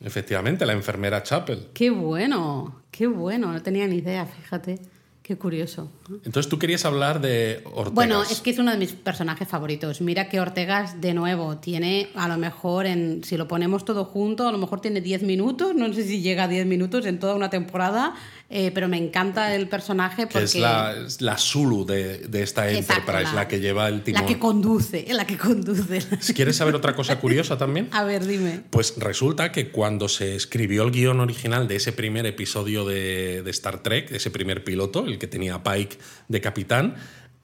[0.00, 1.68] Efectivamente, la enfermera Chapel.
[1.72, 4.78] qué bueno, qué bueno, no tenía ni idea, fíjate,
[5.26, 5.90] qué curioso.
[6.24, 7.94] Entonces tú querías hablar de Ortega.
[7.94, 10.00] Bueno, es que es uno de mis personajes favoritos.
[10.00, 14.46] Mira que Ortegas, de nuevo, tiene a lo mejor, en, si lo ponemos todo junto,
[14.46, 17.34] a lo mejor tiene 10 minutos, no sé si llega a 10 minutos en toda
[17.34, 18.14] una temporada,
[18.48, 20.44] eh, pero me encanta el personaje que porque...
[20.44, 24.22] es la, la Zulu de, de esta Exacto, Enterprise, la, que lleva el timón.
[24.22, 26.06] La que conduce, la que conduce.
[26.34, 27.88] ¿Quieres saber otra cosa curiosa también?
[27.92, 28.62] A ver, dime.
[28.70, 33.50] Pues resulta que cuando se escribió el guion original de ese primer episodio de, de
[33.50, 35.98] Star Trek, ese primer piloto, el que tenía Pike
[36.28, 36.96] de capitán,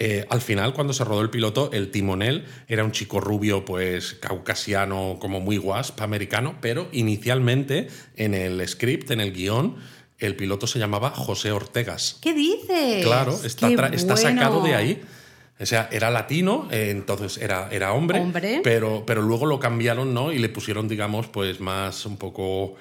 [0.04, 4.14] eh, al final, cuando se rodó el piloto, el timonel era un chico rubio, pues
[4.14, 9.76] caucasiano, como muy wasp, americano, pero inicialmente en el script, en el guion,
[10.18, 12.18] el piloto se llamaba José Ortegas.
[12.20, 13.04] ¿Qué dices?
[13.04, 14.16] Claro, está, bueno.
[14.16, 15.02] sacado de ahí.
[15.62, 18.60] O sea, era latino, eh, entonces era, era hombre, Hombre.
[18.64, 20.32] Pero, pero luego lo cambiaron, ¿no?
[20.32, 22.74] Y le pusieron, digamos, pues más un poco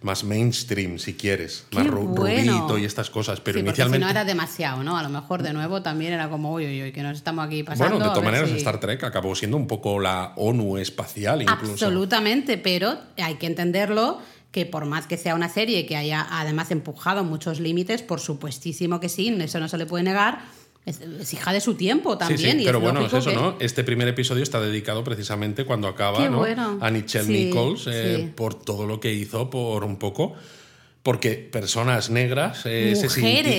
[0.00, 2.14] más mainstream, si quieres, Qué más bueno.
[2.14, 3.40] rubito y estas cosas.
[3.40, 3.98] Pero sí, inicialmente.
[3.98, 4.96] si no era demasiado, ¿no?
[4.96, 7.64] A lo mejor de nuevo también era como, uy, uy, uy, que nos estamos aquí
[7.64, 7.96] pasando.
[7.96, 11.72] bueno, de todas maneras, si- Star Trek acabó siendo un poco la ONU espacial, incluso.
[11.72, 14.20] Absolutamente, pero hay que entenderlo
[14.52, 19.00] que por más que sea una serie que haya además empujado muchos límites, por supuestísimo
[19.00, 20.40] que sí, eso no se le puede negar,
[20.86, 22.56] es, es hija de su tiempo también.
[22.58, 23.56] sí, y pero es bueno, es eso, que- ¿no?
[23.60, 26.38] Este primer episodio está dedicado precisamente cuando acaba, Qué ¿no?
[26.38, 26.78] bueno.
[26.80, 30.34] A Nichelle Sí, Nichols eh, por todo lo que hizo, por un poco.
[31.02, 33.08] Porque personas negras eh, se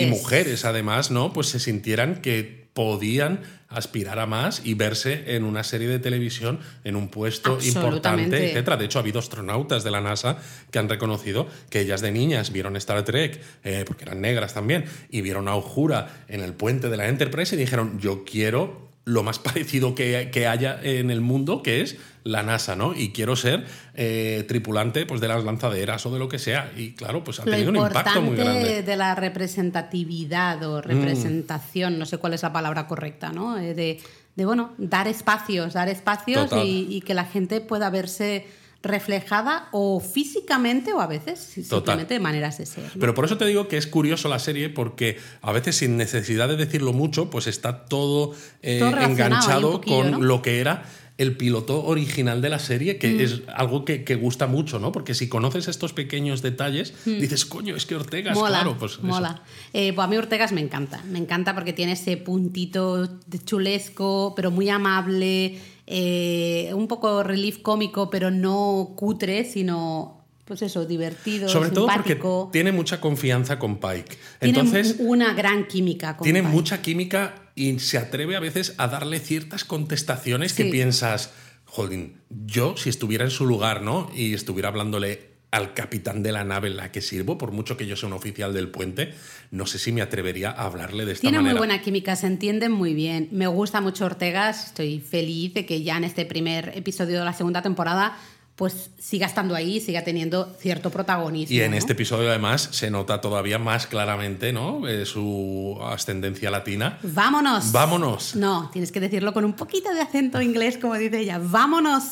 [0.03, 1.31] y mujeres, además, ¿no?
[1.33, 6.61] Pues se sintieran que podían aspirar a más y verse en una serie de televisión
[6.85, 8.77] en un puesto importante, etcétera.
[8.77, 10.37] De hecho, ha habido astronautas de la NASA
[10.71, 14.85] que han reconocido que ellas de niñas vieron Star Trek, eh, porque eran negras también,
[15.09, 19.23] y vieron a Uhura en el puente de la Enterprise y dijeron, yo quiero lo
[19.23, 21.97] más parecido que, que haya en el mundo, que es
[22.29, 22.93] la NASA, ¿no?
[22.95, 23.65] Y quiero ser
[23.95, 26.71] eh, tripulante pues, de las lanzaderas o de lo que sea.
[26.77, 28.83] Y claro, pues ha Lo tenido un impacto muy importante grande.
[28.83, 33.57] de la representatividad o representación, no sé cuál es la palabra correcta, ¿no?
[33.57, 33.99] Eh, De,
[34.35, 36.65] de, bueno, dar espacios, dar espacios Total.
[36.65, 38.45] y, y que la gente pueda verse
[38.81, 42.83] reflejada o físicamente o a veces simplemente de maneras de ser.
[42.85, 42.89] ¿no?
[42.99, 46.47] Pero por eso te digo que es curioso la serie porque a veces sin necesidad
[46.47, 50.21] de decirlo mucho, pues está todo, eh, Todo enganchado con ¿no?
[50.21, 50.85] lo que era
[51.19, 53.19] el piloto original de la serie, que Mm.
[53.19, 54.91] es algo que, que gusta mucho, ¿no?
[54.91, 58.35] Porque si conoces estos pequeños detalles, dices, coño, es que Ortega, Mm.
[58.35, 59.41] Mola, claro, pues mola.
[59.73, 64.33] Eh, pues a mí Ortegas me encanta, me encanta porque tiene ese puntito de chulesco,
[64.35, 70.18] pero muy amable, eh, un poco relief cómico, pero no cutre, sino,
[70.49, 72.49] pues eso, divertido, Sobre todo porque simpático.
[72.51, 74.17] tiene mucha confianza con Pike.
[74.39, 76.51] Tiene Entonces, una gran química con tiene Pike.
[76.51, 81.31] mucha química y se atreve a veces a darle ciertas contestaciones que piensas,
[81.65, 84.09] jolín, yo si estuviera en su lugar, ¿no?
[84.15, 87.87] Y estuviera hablándole al capitán de la nave en la que sirvo, por mucho que
[87.87, 89.13] yo sea un oficial del puente,
[89.49, 91.53] no sé si me atrevería a hablarle de esta Tiene manera.
[91.53, 93.29] muy buena química, se entienden muy bien.
[93.31, 97.33] Me gusta mucho Ortegas, estoy feliz de que ya en este primer episodio de la
[97.33, 98.15] segunda temporada
[98.59, 101.55] pues siga estando ahí, siga teniendo cierto protagonismo.
[101.55, 101.77] Y en ¿no?
[101.77, 104.85] este episodio además se nota todavía más claramente, ¿no?
[104.85, 106.99] Eh, su ascendencia latina.
[107.01, 107.71] ¡Vámonos!
[107.71, 108.35] Vámonos.
[108.35, 111.39] No, tienes que decirlo con un poquito de acento inglés, como dice ella.
[111.41, 112.03] ¡Vámonos!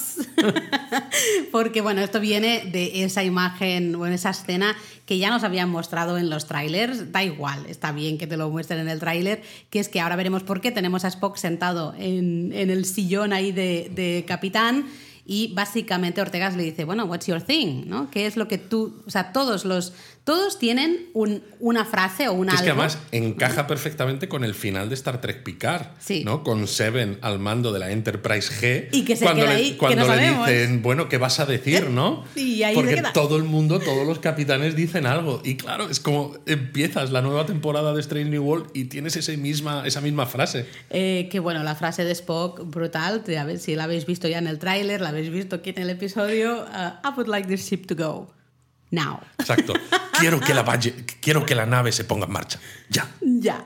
[1.52, 4.74] Porque, bueno, esto viene de esa imagen o en esa escena
[5.06, 7.12] que ya nos habían mostrado en los trailers.
[7.12, 10.16] Da igual, está bien que te lo muestren en el tráiler, que es que ahora
[10.16, 14.86] veremos por qué tenemos a Spock sentado en, en el sillón ahí de, de capitán.
[15.30, 17.84] Y básicamente Ortegas le dice, bueno, what's your thing?
[17.86, 18.10] ¿no?
[18.10, 19.04] ¿Qué es lo que tú...?
[19.06, 19.94] O sea, todos los...
[20.28, 24.54] Todos tienen un- una frase o un Que es que además encaja perfectamente con el
[24.56, 26.24] final de Star Trek Picard, Sí.
[26.26, 26.44] ¿no?
[26.44, 28.90] Con Seven al mando de la Enterprise G.
[28.92, 30.48] Y que se cuando queda le, ahí, que cuando no le sabemos.
[30.50, 32.26] dicen, bueno, ¿qué vas a decir, no?
[32.36, 35.42] Y ahí Porque todo el mundo, todos los capitanes dicen algo.
[35.46, 39.38] Y claro, es como empiezas la nueva temporada de Strange New World y tienes ese
[39.38, 40.66] misma, esa misma frase.
[40.90, 44.40] Eh, que bueno, la frase de Spock, brutal, a ver si la habéis visto ya
[44.40, 46.66] en el tráiler, la habéis visto aquí en el episodio.
[46.66, 48.34] uh, I would like this ship to go.
[48.92, 49.20] Now.
[49.40, 49.74] Exacto.
[50.20, 52.60] quiero, que la valle- quiero que la nave se ponga en marcha.
[52.90, 53.08] Ya.
[53.22, 53.66] ya.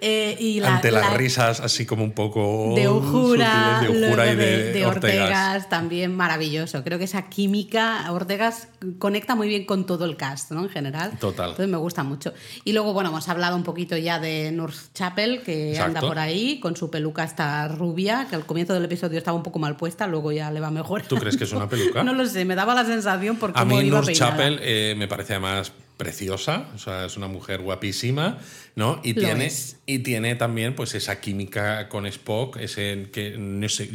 [0.00, 4.06] Eh, y la, Ante las la- risas así como un poco de Ujura, sutiles de
[4.06, 5.22] Ujura luego y de, de, de Ortegas.
[5.22, 6.82] Ortegas, también maravilloso.
[6.84, 10.64] Creo que esa química, Ortegas conecta muy bien con todo el cast, ¿no?
[10.64, 11.12] En general.
[11.18, 11.50] Total.
[11.50, 12.34] Entonces me gusta mucho.
[12.64, 16.60] Y luego, bueno, hemos hablado un poquito ya de Nurse Chapel, que anda por ahí
[16.60, 20.06] con su peluca esta rubia, que al comienzo del episodio estaba un poco mal puesta,
[20.06, 21.02] luego ya le va mejor.
[21.02, 22.02] ¿Tú crees que es una peluca?
[22.04, 24.36] no lo sé, me daba la sensación por A mí iba Nurse peinada.
[24.62, 28.38] Eh, me parece además preciosa, o sea, es una mujer guapísima,
[28.74, 29.00] ¿no?
[29.02, 29.78] Y Lo tiene, es.
[29.86, 33.88] y tiene también pues esa química con Spock, ese que no sé.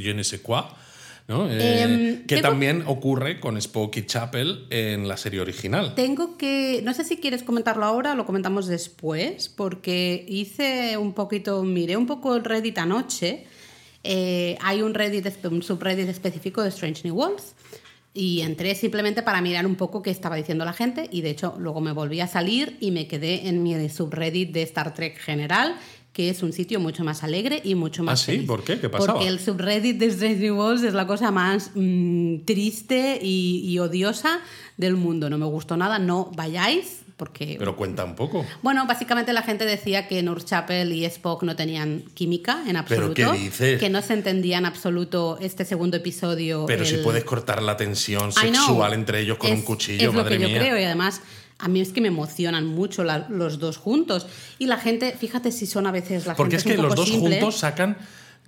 [1.49, 5.93] Eh, Em, que tengo- también ocurre con Spock y Chapel en la serie original.
[5.95, 11.13] Tengo que, no sé si quieres comentarlo ahora o lo comentamos después, porque hice un
[11.13, 13.45] poquito, miré un poco el Reddit anoche.
[14.03, 17.53] Eh, hay un Reddit, un subreddit específico de Strange New Worlds
[18.13, 21.55] y entré simplemente para mirar un poco qué estaba diciendo la gente y de hecho
[21.57, 25.75] luego me volví a salir y me quedé en mi subreddit de Star Trek general
[26.13, 28.31] que es un sitio mucho más alegre y mucho más ¿Ah, sí?
[28.33, 28.47] feliz.
[28.47, 28.79] ¿Por qué?
[28.79, 29.13] ¿Qué pasaba?
[29.13, 33.79] Porque el subreddit de Strange New Worlds es la cosa más mm, triste y, y
[33.79, 34.41] odiosa
[34.75, 35.29] del mundo.
[35.29, 37.55] No me gustó nada, no vayáis porque...
[37.59, 38.43] Pero cuenta un poco.
[38.63, 43.05] Bueno, básicamente la gente decía que Nurse Chapel y Spock no tenían química en ¿Pero
[43.05, 43.13] absoluto.
[43.13, 43.79] qué dices?
[43.79, 46.65] Que no se entendía en absoluto este segundo episodio.
[46.65, 50.23] Pero si puedes cortar la tensión sexual entre ellos con Es- un cuchillo, es lo
[50.23, 50.55] madre que mía.
[50.55, 51.21] yo creo y además
[51.59, 54.25] a mí es que me emocionan mucho la- los dos juntos
[54.57, 56.95] y la gente fíjate si son a veces la Porque es gente que un los
[56.95, 57.35] dos simple.
[57.39, 57.97] juntos sacan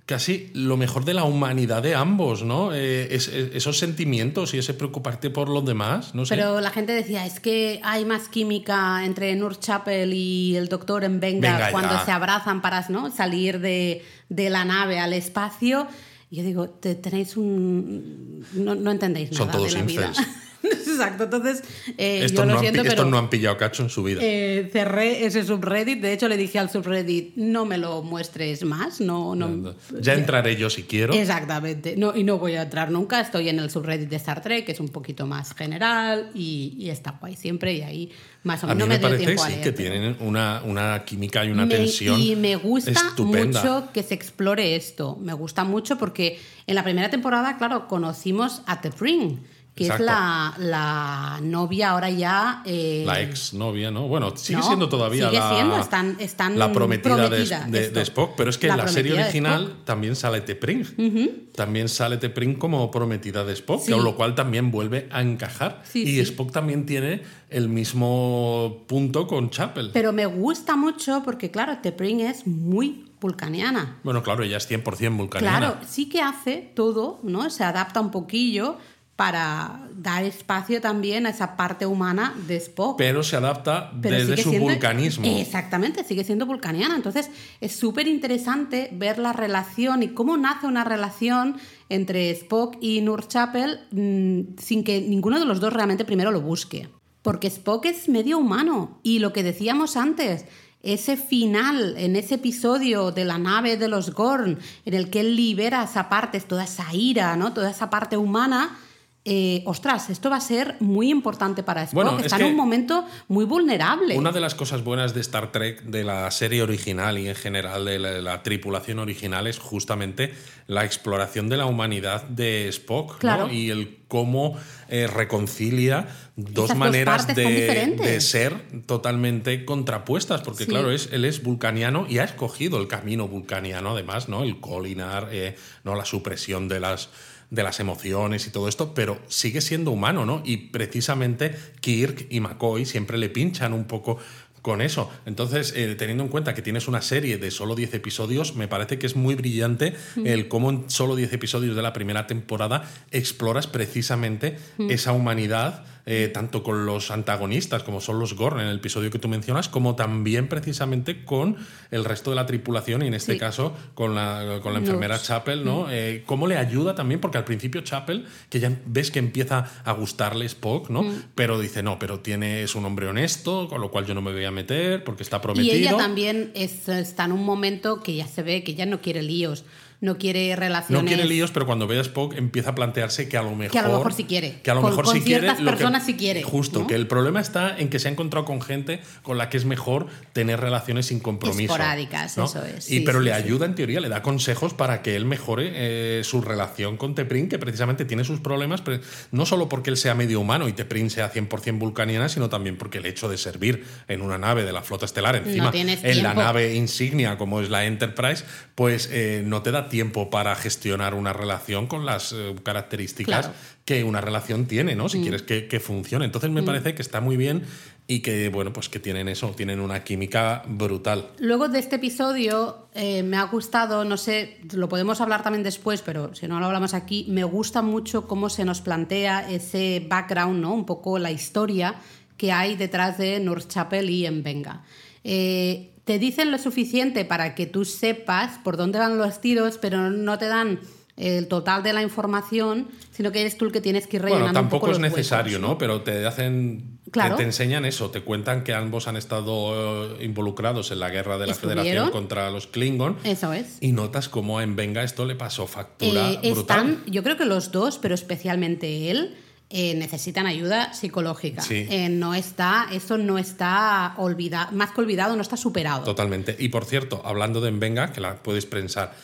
[0.06, 2.74] casi lo mejor de la humanidad de ambos, ¿no?
[2.74, 6.34] Eh, es- es- esos sentimientos y ese preocuparte por los demás, no sé.
[6.34, 11.04] Pero la gente decía, es que hay más química entre Nurse Chapel y el doctor
[11.04, 12.04] en Venga, Venga, cuando ya.
[12.04, 13.10] se abrazan para ¿no?
[13.10, 15.86] salir de, de la nave al espacio.
[16.30, 18.44] Yo digo, te- tenéis un...
[18.54, 20.12] No, no entendéis Son nada todos de la vida.
[20.94, 21.62] Exacto, entonces
[21.98, 22.90] eh, estos, yo lo no han, siento, pero...
[22.94, 24.20] estos no han pillado cacho en su vida.
[24.22, 26.00] eh, cerré ese subreddit.
[26.00, 29.00] De hecho, le dije al subreddit, no me lo muestres más.
[29.00, 31.12] No, no, ya entraré yo si quiero.
[31.14, 31.96] Exactamente.
[31.96, 33.20] No, y no voy a entrar nunca.
[33.20, 36.90] Estoy en el subreddit de Star Trek, que es un poquito más general y, y
[36.90, 37.74] está guay siempre.
[37.74, 38.12] Y ahí
[38.44, 39.90] más o A menos mí no me me, parece tiempo a sí, leer, que pero-
[39.90, 43.60] tienen una, una química y una Me- tensión Y me gusta estupenda.
[43.62, 45.16] mucho que se explore esto.
[45.20, 49.40] Me gusta mucho porque en la primera temporada, claro, conocimos a T'Pring,
[49.74, 52.62] que es la, la, novia ahora ya...
[52.64, 54.06] Eh, la ex novia, ¿no?
[54.06, 58.02] Bueno, sigue no, siendo todavía sigue la, siendo, están, están la prometida, prometida de, de,
[58.02, 61.50] Spock, pero es que La en la serie original también sale T'Pring.
[61.56, 63.90] También sale T'Pring como prometida de Spock, Sí.
[63.92, 65.82] con lo cual también vuelve a encajar.
[65.84, 66.20] Sí, y sí.
[66.20, 69.90] Spock también tiene el mismo punto con Chapel.
[69.92, 73.98] Pero me gusta mucho porque, claro, T'Pring es muy vulcaniana.
[74.04, 75.58] bueno, claro, ella es 100% vulcaniana.
[75.58, 77.48] Claro, sí que hace todo, ¿no?
[77.50, 78.76] Se adapta un poquillo
[79.16, 82.98] para dar espacio también a esa parte humana de Spock.
[82.98, 85.24] Pero se adapta Pero desde su siendo- vulcanismo.
[85.26, 86.96] Exactamente, sigue siendo vulcaniana.
[86.96, 91.56] Entonces es súper interesante ver la relación y cómo nace una relación
[91.88, 96.40] entre Spock y Nur Chapel mm, sin que ninguno de los dos realmente primero lo
[96.40, 96.88] busque.
[97.22, 100.44] Porque Spock es medio humano y lo que decíamos antes,
[100.82, 105.36] ese final en ese episodio de la nave de los Gorn, en el que él
[105.36, 107.52] libera esa parte, toda esa ira, ¿no?
[107.54, 108.76] toda esa parte humana.
[109.26, 111.94] Eh, ostras, esto va a ser muy importante para Spock.
[111.94, 114.16] Bueno, es Está que- en un momento muy vulnerable.
[114.18, 117.86] Una de las cosas buenas de Star Trek, de la serie original y en general
[117.86, 120.34] de la, la tripulación original, es justamente
[120.66, 123.50] la exploración de la humanidad de Spock ¿no?
[123.52, 124.56] Y el cómo
[124.88, 126.06] eh, reconcilia
[126.36, 130.70] dos Esas maneras de, ser totalmente contrapuestas, porque Sí.
[130.70, 134.42] claro, es, él es vulcaniano y ha escogido el camino vulcaniano, además, ¿no?
[134.44, 135.94] El colinar, eh, ¿no?
[135.94, 137.08] la supresión de las
[137.54, 140.42] de las emociones y todo esto, pero sigue siendo humano, ¿no?
[140.44, 144.18] Y precisamente Kirk y McCoy siempre le pinchan un poco
[144.64, 145.10] con eso.
[145.26, 148.98] Entonces, eh, teniendo en cuenta que tienes una serie de solo 10 episodios, me parece
[148.98, 149.92] que es muy brillante
[150.24, 154.56] el cómo en solo 10 episodios de la primera temporada exploras precisamente
[154.88, 159.18] esa humanidad, eh, tanto con los antagonistas, como son los Gorn en el episodio que
[159.18, 161.56] tú mencionas, como también precisamente con
[161.90, 163.38] el resto de la tripulación y en este Sí.
[163.38, 165.18] caso con la, con la enfermera.
[165.18, 165.86] Chapel, ¿no?
[165.90, 167.20] Eh, ¿Cómo le ayuda también?
[167.20, 171.04] Porque al principio Chapel, que ya ves que empieza a gustarle Spock, ¿no?
[171.34, 174.32] Pero dice, no, pero tiene, es un hombre honesto, con lo cual yo no me
[174.32, 175.74] voy a meter porque está Y prometido.
[175.74, 179.22] ella también es- está en un momento que ya se ve que ya no quiere
[179.22, 179.64] líos,
[180.04, 181.02] no quiere relaciones.
[181.02, 183.72] No quiere líos, pero cuando ve a Spock empieza a plantearse que a lo mejor.
[183.72, 184.60] Que a lo mejor sí quiere.
[184.62, 185.40] Que a lo Con- mejor con sí quiere.
[185.40, 186.86] ciertas lo que- personas sí quiere, Justo, ¿no?
[186.86, 189.64] que el problema está en que se ha encontrado con gente con la que es
[189.64, 191.72] mejor tener relaciones sin compromiso.
[191.72, 192.44] Esporádicas, ¿no?
[192.44, 195.16] eso es, Y, sí, pero sí, le ayuda, en teoría, le da consejos para que
[195.16, 199.00] él mejore eh, su relación con Teprin, que precisamente tiene sus problemas, pero
[199.32, 202.98] no solo porque él sea medio humano y Teprin sea 100% vulcaniana, sino también porque
[202.98, 206.34] el hecho de servir en una nave de la flota estelar, encima tienes en la
[206.34, 209.93] nave insignia como es la Enterprise, pues eh, no te da tiempo
[210.30, 213.54] para gestionar una relación con las eh, características Claro.
[213.84, 215.08] que una relación tiene, ¿no?
[215.08, 216.24] Si quieres que, que funcione.
[216.24, 217.62] Entonces me parece que está muy bien
[218.06, 221.30] y que, bueno, pues que tienen eso, tienen una química brutal.
[221.38, 226.02] Luego de este episodio eh, me ha gustado, no sé, lo podemos hablar también después,
[226.02, 230.60] pero si no lo hablamos aquí, me gusta mucho cómo se nos plantea ese background,
[230.60, 230.74] ¿no?
[230.74, 231.94] Un poco la historia
[232.36, 234.82] que hay detrás de North Chapel y en Venga.
[235.22, 240.10] Eh, te dicen lo suficiente para que tú sepas por dónde van los tiros, pero
[240.10, 240.80] no te dan
[241.16, 244.52] el total de la información, sino que eres tú el que tienes que ir rellenando
[244.52, 245.78] Bueno, un poco tampoco es necesario, huecos, ¿no?
[245.78, 246.98] Pero te hacen.
[247.12, 247.36] Claro.
[247.36, 251.38] Te, te enseñan eso, te cuentan que ambos han estado eh, involucrados en la guerra
[251.38, 251.84] de la Estuvieron.
[251.84, 253.16] Federación contra los Klingon.
[253.22, 253.76] Eso es.
[253.80, 256.58] Y notas cómo en Venga esto le pasó factura Eh, brutal.
[256.58, 259.36] están, yo creo que los dos, pero especialmente él,
[259.70, 261.62] eh, necesitan ayuda psicológica.
[261.62, 261.86] Sí.
[261.90, 266.04] Eh, no está, eso no está olvidado, más que olvidado, no está superado.
[266.04, 266.54] Totalmente.
[266.58, 269.14] Y por cierto, hablando de Venga, que la puedes pensar,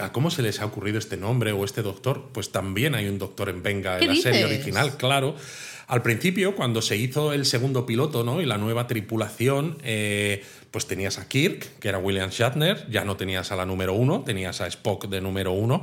[0.00, 2.30] ¿a cómo se les ha ocurrido este nombre o este doctor?
[2.32, 5.34] Pues también hay un doctor en Venga ¿Qué en la serie original, claro.
[5.86, 8.40] Al principio, cuando se hizo el segundo piloto ¿no?
[8.40, 13.16] y la nueva tripulación, eh, pues tenías a Kirk, que era William Shatner, ya no
[13.16, 15.82] tenías a la número uno, tenías a Spock de número uno,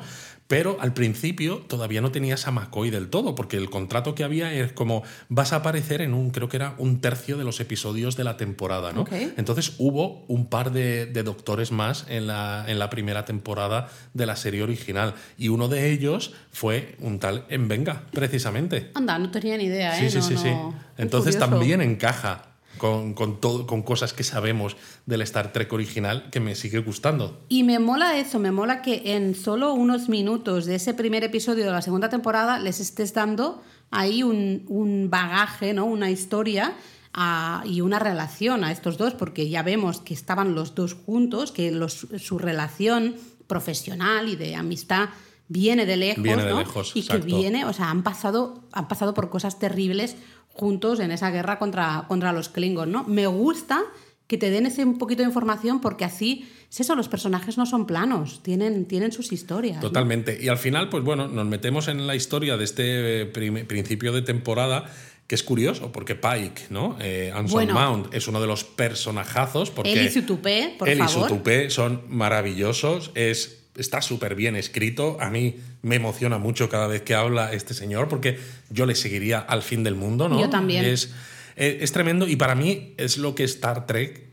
[0.52, 4.52] pero al principio todavía no tenías a McCoy del todo, porque el contrato que había
[4.54, 8.18] es como vas a aparecer en un, creo que era un tercio de los episodios
[8.18, 9.06] de la temporada, ¿no?
[9.38, 14.26] Entonces hubo un par de, de doctores más en la, en la primera temporada de
[14.26, 18.92] la serie original y uno de ellos fue un tal En Venga, precisamente.
[18.94, 20.10] Anda, no tenía ni idea, Sí, ¿eh?
[20.12, 20.50] sí, No, sí, sí.
[20.50, 20.76] no.
[20.98, 22.51] Qué Entonces también encaja
[22.82, 27.46] con, con, todo, con cosas que sabemos del Star Trek original que me sigue gustando.
[27.48, 31.64] Y me mola eso, me mola que en solo unos minutos de ese primer episodio
[31.66, 35.86] de la segunda temporada les estés dando ahí un, un bagaje, ¿no?
[35.86, 36.74] Una historia
[37.14, 41.52] a- y una relación a estos dos, porque ya vemos que estaban los dos juntos,
[41.52, 43.16] que los- su relación
[43.46, 45.10] profesional y de amistad
[45.50, 46.60] viene de lejos, Viene de ¿no?
[46.60, 50.16] lejos, y que viene, o sea, han pasado, han pasado por cosas terribles
[50.54, 53.04] juntos en esa guerra contra, contra los Klingons, ¿no?
[53.06, 53.82] Me gusta
[54.28, 57.66] que te den ese un poquito de información porque así, es eso, los personajes no
[57.66, 59.78] son planos, tienen, tienen sus historias.
[59.78, 59.82] ¿no?
[59.82, 60.38] Totalmente.
[60.42, 64.22] Y al final, pues bueno, nos metemos en la historia de este prim- principio de
[64.22, 64.86] temporada
[65.28, 66.98] que es curioso, porque Pike, ¿no?
[67.00, 67.74] Eh, Anson Bueno.
[67.74, 69.70] Mount es uno de los personajazos.
[69.72, 73.12] Porque Él y su tupé, por él y su tupé son maravillosos.
[73.16, 75.18] Es, está súper bien escrito.
[75.20, 79.40] A mí me emociona mucho cada vez que habla este señor, porque yo le seguiría
[79.40, 80.40] al fin del mundo, ¿no?
[80.40, 80.86] Yo también.
[80.86, 81.12] Es,
[81.56, 84.32] es, es tremendo y para mí es lo que Star Trek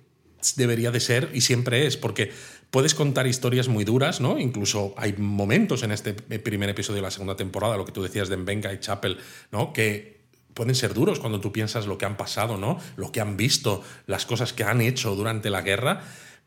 [0.56, 2.30] debería de ser y siempre es, porque
[2.70, 4.38] puedes contar historias muy duras, ¿no?
[4.38, 8.28] Incluso hay momentos en este primer episodio de la segunda temporada, lo que tú decías
[8.28, 9.18] de Benga y Chapel,
[9.50, 9.72] ¿no?
[9.72, 10.18] Que
[10.54, 12.78] pueden ser duros cuando tú piensas lo que han pasado, ¿no?
[12.96, 16.02] Lo que han visto, las cosas que han hecho durante la guerra,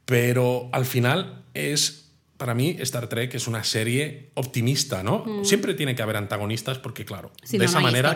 [0.05, 2.00] pero al final es
[2.41, 5.43] para mí Star Trek es una serie optimista, ¿no?
[5.43, 7.45] Siempre tiene que haber antagonistas porque claro, Mm.
[7.45, 8.13] Si de no, esa no manera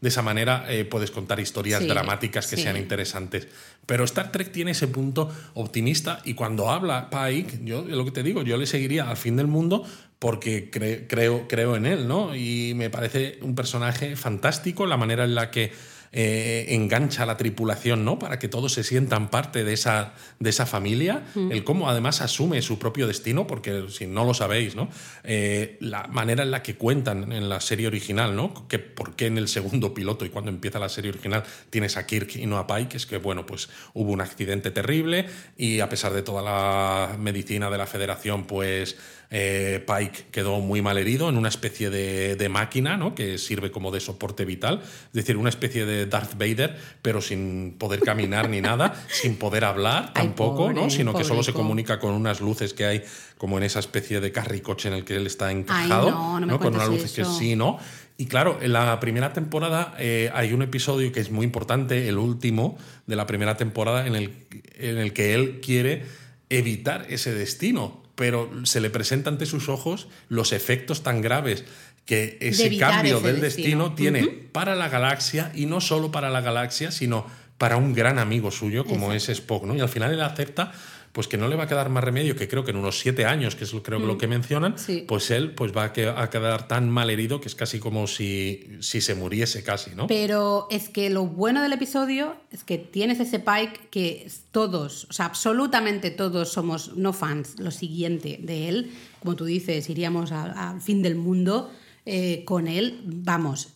[0.00, 2.62] de esa manera eh, puedes contar historias Sí, dramáticas que sí.
[2.62, 3.48] sean interesantes.
[3.84, 8.22] Pero Star Trek tiene ese punto optimista y cuando habla Pike, yo lo que te
[8.22, 9.84] digo, yo le seguiría al fin del mundo
[10.18, 12.34] porque cre- creo, creo en él, ¿no?
[12.34, 15.72] Y me parece un personaje fantástico, la manera en la que
[16.18, 18.18] eh, engancha a la tripulación, ¿no?
[18.18, 21.24] Para que todos se sientan parte de esa, de esa familia.
[21.34, 24.88] El cómo además asume su propio destino, porque si no lo sabéis, ¿no?
[25.24, 28.66] Eh, la manera en la que cuentan en la serie original, ¿no?
[28.66, 32.06] Que por qué en el segundo piloto y cuando empieza la serie original tienes a
[32.06, 35.26] Kirk y no a Pike, es que, bueno, pues hubo un accidente terrible
[35.58, 38.96] y a pesar de toda la medicina de la federación, pues
[39.30, 43.14] eh, Pike quedó muy mal herido en una especie de, de máquina, ¿no?
[43.14, 47.76] Que sirve como de soporte vital, es decir, una especie de Darth Vader, pero sin
[47.78, 50.82] poder caminar ni nada, sin poder hablar Ay, tampoco, ¿no?
[50.82, 53.02] pobre, Sino que solo se comunica con unas luces que hay
[53.38, 56.52] como en esa especie de carricoche en el que él está encajado, no, no me
[56.52, 57.78] Con cuentes una luz que sí, ¿no?
[58.18, 62.16] Y claro, en la primera temporada eh, hay un episodio que es muy importante, el
[62.16, 64.46] último de la primera temporada, en el,
[64.78, 66.04] en el que él quiere
[66.48, 71.64] evitar ese destino, pero se le presenta ante sus ojos los efectos tan graves
[72.04, 73.90] que ese cambio ese del destino.
[73.90, 77.26] destino, tiene para la galaxia y no solo para la galaxia, sino
[77.58, 79.76] para un gran amigo suyo como es Spock, ¿no?
[79.76, 80.72] Y al final él acepta
[81.16, 83.24] pues que no le va a quedar más remedio que creo que en unos siete
[83.24, 84.78] años, que es lo- creo lo que mencionan, Mm.
[84.78, 85.04] Sí.
[85.08, 88.06] pues él pues va a, que- a quedar tan mal herido que es casi como
[88.06, 90.08] si, si se muriese casi, ¿no?
[90.08, 95.12] Pero es que lo bueno del episodio es que tienes ese Pike que todos, o
[95.14, 98.90] sea, absolutamente todos somos no fans, lo siguiente de él.
[99.20, 101.70] Como tú dices, iríamos al fin del mundo
[102.04, 103.70] eh, con él, vamos.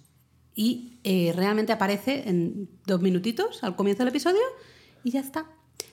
[0.55, 4.43] Y eh, realmente aparece en dos minutitos al comienzo del episodio
[5.03, 5.47] y ya está.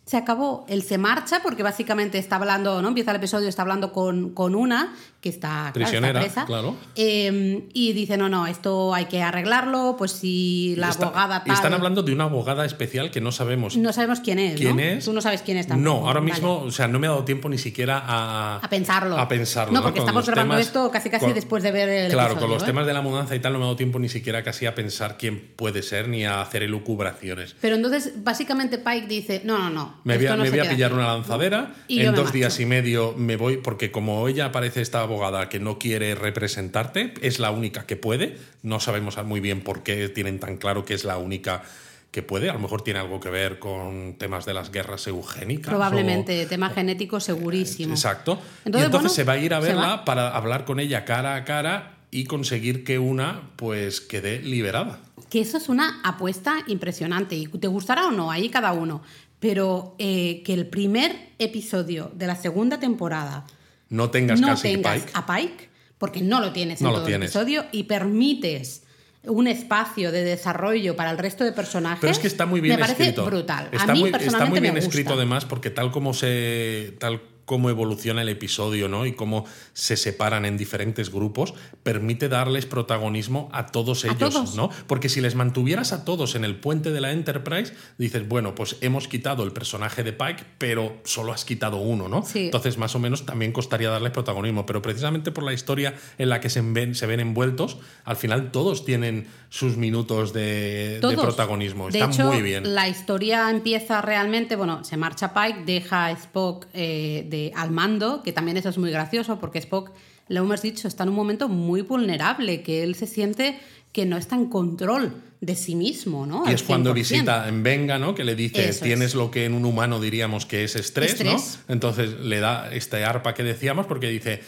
[0.07, 2.87] Se acabó, él se marcha porque básicamente está hablando, ¿no?
[2.87, 6.45] Empieza el episodio, está hablando con, con una que está, claro, está Prisionera, presa.
[6.45, 6.75] claro.
[6.95, 11.53] Eh, y dice, no, no, esto hay que arreglarlo, pues si la Está- abogada tal...
[11.53, 14.81] están hablando de una abogada especial que no sabemos No sabemos quién es, quién ¿no?
[14.81, 15.03] es.
[15.03, 15.89] Tú no sabes quién es tampoco.
[15.99, 16.31] No, ahora Vale.
[16.31, 19.17] mismo, o sea, no me ha dado tiempo ni siquiera a, A pensarlo.
[19.17, 19.73] A pensarlo.
[19.73, 22.47] No, porque estamos grabando temas- esto casi casi con- después de ver el Claro, episodio,
[22.47, 22.65] con los ¿eh?
[22.67, 24.73] temas de la mudanza y tal no me ha dado tiempo ni siquiera casi a
[24.73, 27.57] pensar quién puede ser ni a hacer elucubraciones.
[27.59, 29.96] Pero entonces, básicamente Pike dice, no, no, no.
[30.03, 30.99] Me voy no me voy a pillar aquí".
[30.99, 32.31] una lanzadera, Y en dos marcho.
[32.33, 37.13] días y medio me voy, porque como ella parece esta abogada que no quiere representarte,
[37.21, 40.93] es la única que puede, no sabemos muy bien por qué tienen tan claro que
[40.93, 41.63] es la única
[42.11, 45.67] que puede, a lo mejor tiene algo que ver con temas de las guerras eugénicas.
[45.69, 47.93] Probablemente, o- tema genético segurísimo.
[47.93, 48.39] Exacto.
[48.63, 51.35] y Entonces, entonces bueno, se va a ir a verla para hablar con ella cara
[51.35, 54.99] a cara y conseguir que una pues quede liberada.
[55.29, 57.35] Que eso es una apuesta impresionante.
[57.35, 59.01] Y te gustará o no, ahí cada uno.
[59.39, 63.45] Pero eh, que el primer episodio de la segunda temporada
[63.89, 65.11] No tengas no casi tengas Pike.
[65.13, 68.83] a Pike, porque no lo tienes No en lo todo el episodio, y permites
[69.23, 71.99] un espacio de desarrollo para el resto de personajes.
[71.99, 73.69] Pero es que está muy bien me parece brutal.
[73.71, 74.89] Está a mí muy, está personalmente muy bien me gusta.
[74.89, 79.05] escrito además porque tal como se tal como evoluciona el episodio, ¿no?
[79.05, 84.55] Y cómo se separan en diferentes grupos, permite darles protagonismo a todos A ellos, todos.
[84.55, 84.69] ¿no?
[84.85, 88.75] Porque si les mantuvieras a todos en el puente de la Enterprise, dices, bueno, pues
[88.81, 92.21] hemos quitado el personaje de Pike, pero solo has quitado uno, ¿no?
[92.25, 92.47] Sí.
[92.47, 96.41] Entonces, más o menos también costaría darles protagonismo, pero precisamente por la historia en la
[96.41, 101.89] que se ven, se ven envueltos, al final todos tienen sus minutos de, protagonismo.
[101.89, 102.75] De Está hecho, muy bien.
[102.75, 108.23] La historia empieza realmente, bueno, se marcha Pike, deja a Spock eh, de, al mando,
[108.23, 109.91] que también eso es muy gracioso, porque Spock,
[110.27, 113.59] lo hemos dicho, está en un momento muy vulnerable, que él se siente
[113.93, 116.43] que no está en control de sí mismo, ¿no?
[116.47, 116.93] Y es cuando 100%.
[116.93, 118.13] visita en Venga, ¿no?
[118.13, 119.15] Que le dice, Eso tienes es.
[119.15, 121.59] lo que en un humano diríamos que es estrés, Estrés.
[121.67, 121.73] ¿no?
[121.73, 124.41] Entonces le da este arpa que decíamos porque dice,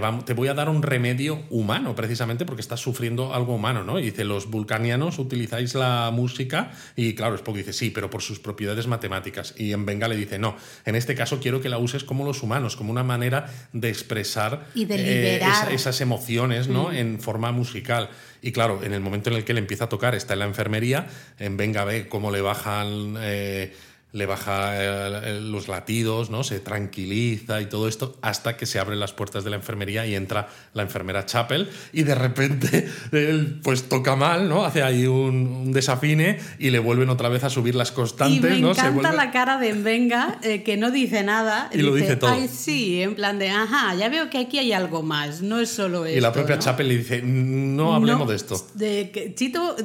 [0.00, 3.98] te, te, voy a dar un remedio humano, precisamente porque estás sufriendo algo humano, ¿no?
[3.98, 8.38] Y dice, los vulcanianos utilizáis la música y claro, Spock dice, sí, pero por sus
[8.38, 9.54] propiedades matemáticas.
[9.56, 12.42] Y en Venga le dice, no, en este caso quiero que la uses como los
[12.42, 15.40] humanos, como una manera de expresar y de eh,
[15.70, 16.90] esas emociones, ¿no?
[16.90, 16.96] Mm.
[16.96, 18.10] En forma musical.
[18.42, 20.46] Y claro, en el momento en el que le empieza a tocar, está en la
[20.46, 21.06] enfermería,
[21.38, 23.16] en Venga ve cómo le bajan...
[23.18, 23.74] Eh,
[24.12, 26.42] le baja eh, los latidos, ¿no?
[26.42, 30.14] Se tranquiliza y todo esto hasta que se abren las puertas de la enfermería y
[30.14, 34.64] entra la enfermera Chapel y de repente él pues toca mal, ¿no?
[34.64, 38.60] Hace ahí un, desafine y le vuelven otra vez a subir las constantes, y me
[38.60, 38.70] ¿no?
[38.70, 41.68] encanta la cara de Venga eh, que no dice nada.
[41.72, 42.30] Y lo dice todo.
[42.30, 45.68] Ay, sí, en plan de, ajá, ya veo que aquí hay algo más, no es
[45.68, 46.16] solo esto.
[46.16, 48.66] Y la propia Chapel le dice, no hablemos de esto.
[48.74, 49.76] De, Chito,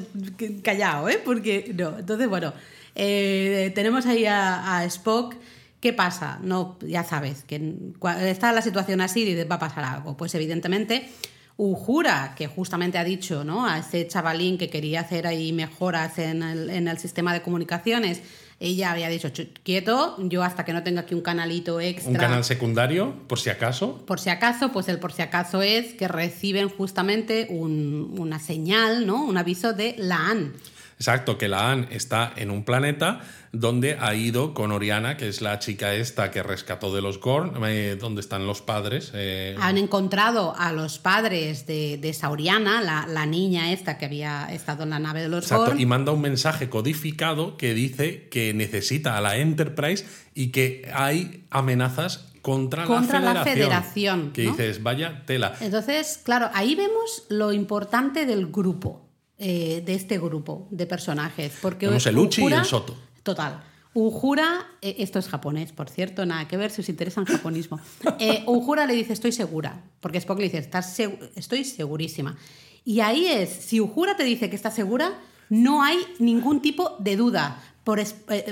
[0.63, 1.21] callado, ¿eh?
[1.23, 1.99] Porque no.
[1.99, 2.53] Entonces, bueno.
[2.95, 5.35] Eh, tenemos ahí a, Spock.
[5.79, 6.39] ¿Qué pasa?
[6.43, 7.73] No, ya sabes, que
[8.21, 10.15] está la situación así y va a pasar algo.
[10.15, 11.09] Pues evidentemente,
[11.57, 13.67] Ujura, que justamente ha dicho ¿no?
[13.67, 18.21] a ese chavalín que quería hacer ahí mejoras en el, sistema de comunicaciones,
[18.59, 19.31] ella había dicho,
[19.63, 22.11] quieto, yo hasta que no tenga aquí un canalito extra.
[22.11, 24.05] Un canal secundario, por si acaso.
[24.05, 29.23] Por si acaso, pues el por si acaso es que reciben justamente una señal, ¿no?
[29.23, 30.53] Un aviso de la AN.
[31.01, 33.21] Exacto, que la Anne está en un planeta
[33.51, 37.53] donde ha ido con Oriana, que es la chica esta que rescató de los Gorn,
[37.65, 39.11] eh, donde están los padres.
[39.15, 39.55] Eh.
[39.59, 44.83] Han encontrado a los padres de, de esa Oriana, la, niña esta que había estado
[44.83, 49.17] en la nave de los Exacto, y manda un mensaje codificado que dice que necesita
[49.17, 55.55] a la Enterprise y que hay amenazas contra, la, federación, Que dices, vaya tela.
[55.61, 59.10] Entonces, claro, ahí vemos lo importante del grupo.
[59.43, 61.51] Eh, de este grupo de personajes.
[61.63, 62.95] Porque Tenemos el Uchi y el Soto.
[63.23, 63.63] Total.
[63.95, 67.79] Ujura, eh, esto es japonés, por cierto, nada que ver si os interesa el japonismo.
[68.19, 70.95] Eh, Ujura le dice, estoy segura, porque Spock le dice, ¿Estás
[71.35, 72.37] estoy segurísima.
[72.85, 75.19] Y ahí es, si Ujura te dice que está segura,
[75.49, 77.59] no hay ningún tipo de duda.
[77.83, 77.99] Por,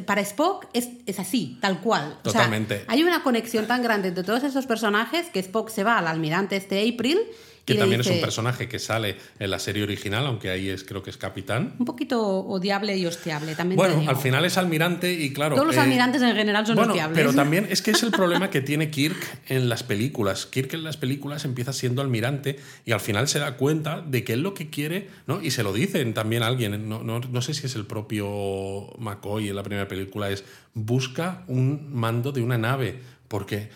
[0.07, 2.17] para Spock es, es, así, tal cual.
[2.23, 2.83] Totalmente.
[2.87, 6.55] hay una conexión tan grande entre todos esos personajes que Spock se va al almirante
[6.55, 7.19] este April
[7.65, 11.03] que también es un personaje que sale en la serie original, aunque ahí es creo
[11.03, 11.75] que es capitán.
[11.79, 13.77] Un poquito odiable y hostiable también.
[13.77, 15.55] Bueno, al final es almirante y claro.
[15.55, 17.17] Todos los eh, almirantes en general son bueno, hostiables.
[17.17, 20.45] Pero también es que es el problema que tiene Kirk en las películas.
[20.45, 24.33] Kirk en las películas empieza siendo almirante y al final se da cuenta de que
[24.33, 25.41] él lo que quiere, ¿no?
[25.41, 28.89] Y se lo dicen también a alguien, no, no, no sé si es el propio
[28.97, 30.43] McCoy en la primera película, es
[30.73, 32.99] busca un mando de una nave.
[33.27, 33.69] Porque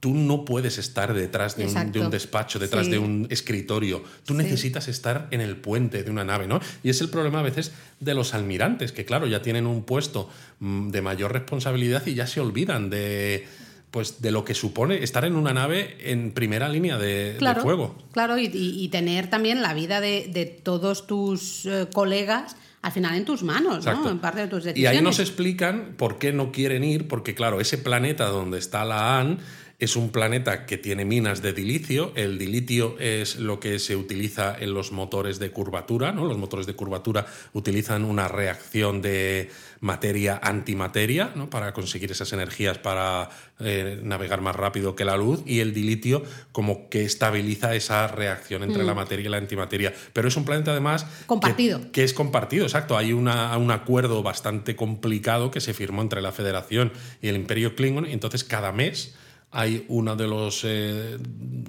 [0.00, 4.04] tú no puedes estar detrás de, un, despacho, detrás de un escritorio.
[4.24, 6.60] Tú necesitas estar en el puente de una nave, ¿no?
[6.82, 10.28] Y es el problema a veces de los almirantes, que claro, ya tienen un puesto
[10.60, 13.46] mm, de mayor responsabilidad y ya se olvidan de
[13.90, 17.96] pues de lo que supone estar en una nave en primera línea de, fuego.
[18.12, 23.42] Claro, y, tener también la vida de, todos tus eh, colegas al final en tus
[23.42, 24.10] manos, ¿no?
[24.10, 24.94] En parte de tus decisiones.
[24.94, 28.84] Y ahí nos explican por qué no quieren ir, porque claro, ese planeta donde está
[28.84, 29.38] la AN
[29.78, 32.12] es un planeta que tiene minas de dilicio.
[32.14, 36.12] El dilitio es lo que se utiliza en los motores de curvatura.
[36.12, 36.24] ¿no?
[36.24, 39.50] Los motores de curvatura utilizan una reacción de
[39.80, 41.50] materia-antimateria ¿no?
[41.50, 43.28] para conseguir esas energías para
[43.60, 45.42] eh, navegar más rápido que la luz.
[45.44, 46.22] Y el dilitio
[46.52, 48.96] como que estabiliza esa reacción entre la mm.
[48.96, 49.92] materia y la antimateria.
[50.14, 51.06] Pero es un planeta además...
[51.26, 51.92] Compartido.
[51.92, 52.96] Que, es compartido, exacto.
[52.96, 57.76] Hay una, un acuerdo bastante complicado que se firmó entre la Federación y el Imperio
[57.76, 58.06] Klingon.
[58.06, 59.14] Y entonces cada mes
[59.56, 61.16] hay uno de, los, eh,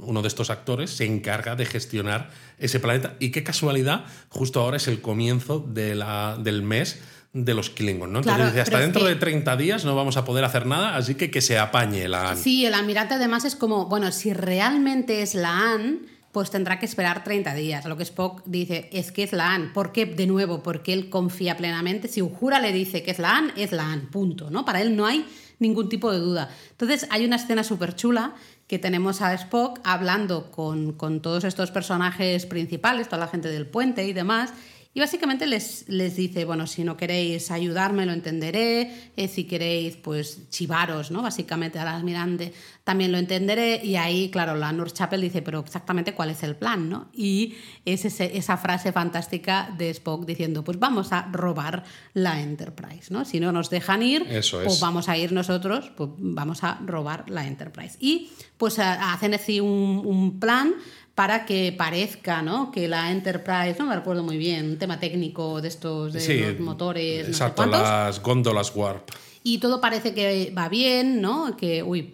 [0.01, 2.29] uno de estos actores se encarga de gestionar
[2.59, 3.15] ese planeta.
[3.21, 6.99] Y qué casualidad, justo ahora es el comienzo de la, del mes
[7.31, 8.19] de los Klingon, ¿no?
[8.19, 11.39] Entonces hasta dentro de 30 días no vamos a poder hacer nada, así que que
[11.39, 12.37] se apañe la AN.
[12.37, 16.85] Sí, el almirante además es como, bueno, si realmente es la AN, pues tendrá que
[16.85, 17.85] esperar 30 días.
[17.85, 19.71] Lo que Spock dice es que es la AN.
[19.71, 20.05] ¿Por qué?
[20.05, 22.09] De nuevo, porque él confía plenamente.
[22.09, 24.65] Si Ujura le dice que es la AN, es la AN, punto, ¿no?
[24.65, 25.25] Para él no hay
[25.59, 26.49] ningún tipo de duda.
[26.71, 28.35] Entonces hay una escena súper chula
[28.67, 33.65] que tenemos a Spock hablando con, con, todos estos personajes principales, toda la gente del
[33.65, 34.53] puente y demás,
[34.93, 39.95] y básicamente les, les dice, bueno, si no queréis ayudarme lo entenderé, eh, si queréis
[39.97, 41.21] pues chivaros, ¿no?
[41.21, 46.13] Básicamente al almirante también lo entenderé y ahí, claro, la North Chapel dice, pero exactamente
[46.13, 47.09] cuál es el plan, ¿no?
[47.13, 51.83] Y es esa frase fantástica de Spock diciendo, pues vamos a robar
[52.13, 53.25] la Enterprise, ¿no?
[53.25, 57.45] Si no nos dejan ir, pues vamos a ir nosotros, pues vamos a robar la
[57.45, 57.97] Enterprise.
[57.99, 60.73] Y pues hacen así un, un plan
[61.17, 62.69] para que parezca ¿no?
[62.71, 66.59] que la Enterprise, no me recuerdo muy bien, un tema técnico de estos de los
[66.59, 67.27] motores.
[67.27, 69.09] Exacto, las góndolas Warp.
[69.41, 71.57] y todo parece que va bien, ¿no?
[71.57, 72.13] Que, uy,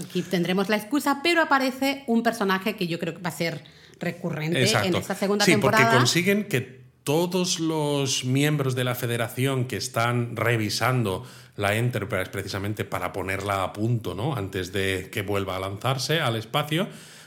[0.00, 3.64] aquí tendremos la excusa, pero aparece un personaje que yo creo que va a ser
[3.98, 5.82] recurrente en esta segunda sí, temporada.
[5.82, 11.24] porque consiguen que todos los miembros de la federación que están revisando
[11.56, 14.36] la Enterprise precisamente para ponerla a punto, ¿no?
[14.36, 16.86] Antes de que vuelva a lanzarse al espacio,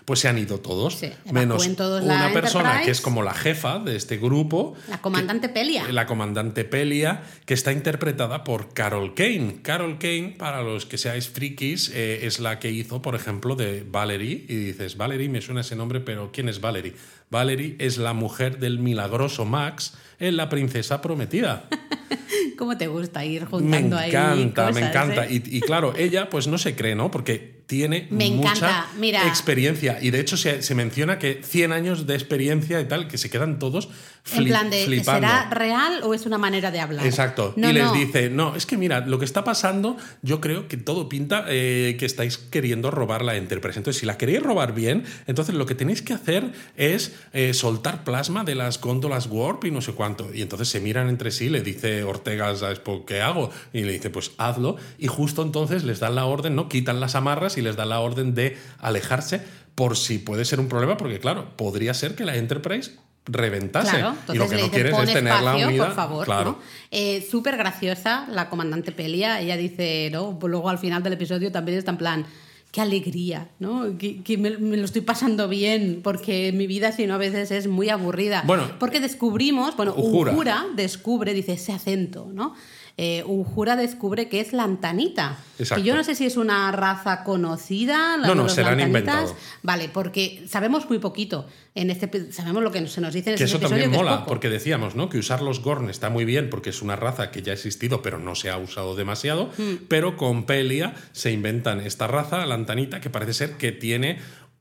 [0.10, 0.96] pues se han ido todos.
[0.96, 2.86] Sí, menos todos una persona Enterprise.
[2.86, 4.74] que es como la jefa de este grupo.
[4.88, 5.88] La comandante Pelia.
[5.92, 9.60] La comandante Pelia, que está interpretada por Carol Kane.
[9.62, 13.86] Carol Kane, para los que seáis frikis, eh, es la que hizo, por ejemplo, de
[13.88, 14.46] Valerie.
[14.50, 16.96] Y dices, Valerie, me suena ese nombre, pero ¿quién es Valerie?
[17.30, 21.68] Valerie es la mujer del milagroso Max en La Princesa Prometida.
[22.58, 25.26] ¿Cómo te gusta ir Me juntando ahí encanta, me cosas, encanta.
[25.28, 25.42] eh?
[25.46, 27.10] Y, y claro, ella pues no se cree, ¿no?
[27.12, 29.28] Porque tiene Me mucha encanta, mira.
[29.28, 30.00] experiencia.
[30.02, 33.30] Y de hecho se, se menciona que 100 años de experiencia y tal, que se
[33.30, 33.90] quedan todos
[34.34, 35.28] En plan de, flipando.
[35.28, 37.06] ¿será real o es una manera de hablar?
[37.06, 37.54] Exacto.
[37.56, 37.94] No, y les no.
[37.94, 41.96] dice, no, es que mira, lo que está pasando, yo creo que todo pinta eh,
[42.00, 43.80] que estáis queriendo robar la Enterprise.
[43.80, 48.04] Entonces, si la queréis robar bien, entonces lo que tenéis que hacer es eh, soltar
[48.04, 50.34] plasma de las góndolas Warp y no sé cuánto.
[50.34, 53.50] Y entonces se miran entre sí, le dice Ortegas a Spock, ¿qué hago?
[53.74, 54.78] Y le dice, pues hazlo.
[54.98, 56.70] Y justo entonces les dan la orden, ¿no?
[56.70, 59.42] Quitan las amarras y les dan la orden de alejarse
[59.76, 62.92] por si puede ser un problema, porque claro, podría ser que la Enterprise
[63.30, 63.98] reventase.
[63.98, 65.86] Claro, y lo que le no quieres es tenerla unida.
[65.86, 66.26] por favor.
[66.26, 66.52] Claro.
[66.52, 66.60] ¿no?
[66.92, 69.40] Eh, Súper graciosa la comandante Pelia.
[69.42, 70.38] Ella dice, ¿no?
[70.40, 72.26] Pues luego al final del episodio también está en plan,
[72.72, 73.98] qué alegría, ¿no?
[73.98, 77.52] Que, que me, me lo estoy pasando bien, porque mi vida, si no, a veces
[77.52, 78.44] es muy aburrida.
[78.46, 80.34] Bueno, porque descubrimos, bueno, Uhura.
[80.34, 82.56] Uhura descubre, dice ese acento, ¿no?
[83.02, 85.38] Eh, Uhura descubre que es lantanita.
[85.58, 85.82] Exacto.
[85.82, 88.18] Que yo no sé si es una raza conocida.
[88.18, 89.34] la No, no, se la han inventado.
[89.64, 91.48] Vale, porque sabemos muy poquito.
[91.76, 93.96] En este, sabemos lo que se nos dice en Que este eso episodio, también que
[93.96, 94.28] es mola, poco.
[94.28, 95.08] porque decíamos, ¿no?
[95.08, 98.02] Que usar los Gorn está muy bien porque es una raza que ya ha existido,
[98.02, 99.50] pero no se ha usado demasiado.
[99.58, 99.86] Hmm.
[99.88, 104.20] Pero con Pelia se inventan esta raza, la Antanita, que parece ser que tiene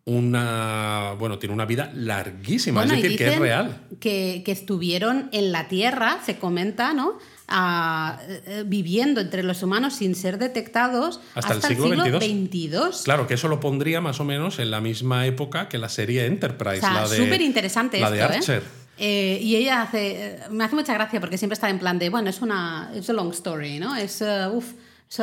[0.08, 1.14] una.
[1.18, 3.76] Bueno, tiene una vida larguísima, Bueno, es decir, que es real.
[4.00, 7.18] Que, que estuvieron en la Tierra, se comenta, ¿no?
[7.50, 11.88] Ah, eh, viviendo entre los humanos sin ser detectados Hasta el siglo
[12.20, 12.70] XXII.
[13.04, 16.26] Claro, que eso lo pondría más o menos en la misma época que la serie
[16.26, 17.16] Enterprise, O sea, la de.
[17.16, 18.62] súper interesante La esto, de Archer.
[18.62, 18.88] ¿eh?
[19.00, 20.26] Eh, y ella hace.
[20.26, 22.90] eh, Me hace mucha gracia porque siempre está en plan de, bueno, es una.
[22.94, 23.94] Es a long story, ¿no?
[23.96, 24.20] Es.
[24.20, 24.72] eh, uf,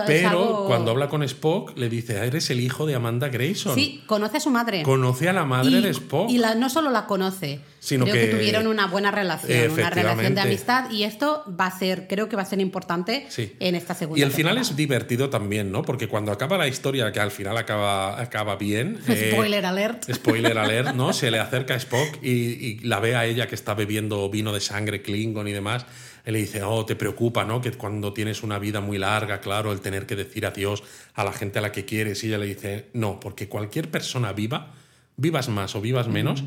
[0.07, 3.75] Pero algo- cuando habla con Spock, le dice: "Ah, Eres el hijo de Amanda Grayson.
[3.75, 4.81] Sí, conoce a su madre.
[4.81, 6.29] Conoce a la madre y, de Spock.
[6.31, 9.89] Y la- no solo la conoce, Sino creo que, que- tuvieron una buena relación, una
[9.91, 10.89] relación de amistad.
[10.89, 13.53] Y esto va a ser, creo que va a ser importante Sí.
[13.59, 14.71] en esta segunda Y el final temporada.
[14.71, 15.83] es divertido también, ¿no?
[15.83, 18.97] Porque cuando acaba la historia, que al final acaba, acaba bien.
[19.07, 20.11] eh, Spoiler alert.
[20.11, 21.13] Spoiler alert, ¿no?
[21.13, 24.51] Se le acerca a Spock y, y la ve a ella que está bebiendo vino
[24.51, 25.85] de sangre Klingon y demás.
[26.25, 27.61] Él le dice, oh, te preocupa, ¿no?
[27.61, 31.31] Que cuando tienes una vida muy larga, claro, el tener que decir adiós a la
[31.31, 32.23] gente a la que quieres.
[32.23, 34.73] Y ella le dice, no, porque cualquier persona viva,
[35.17, 36.43] vivas más o vivas menos,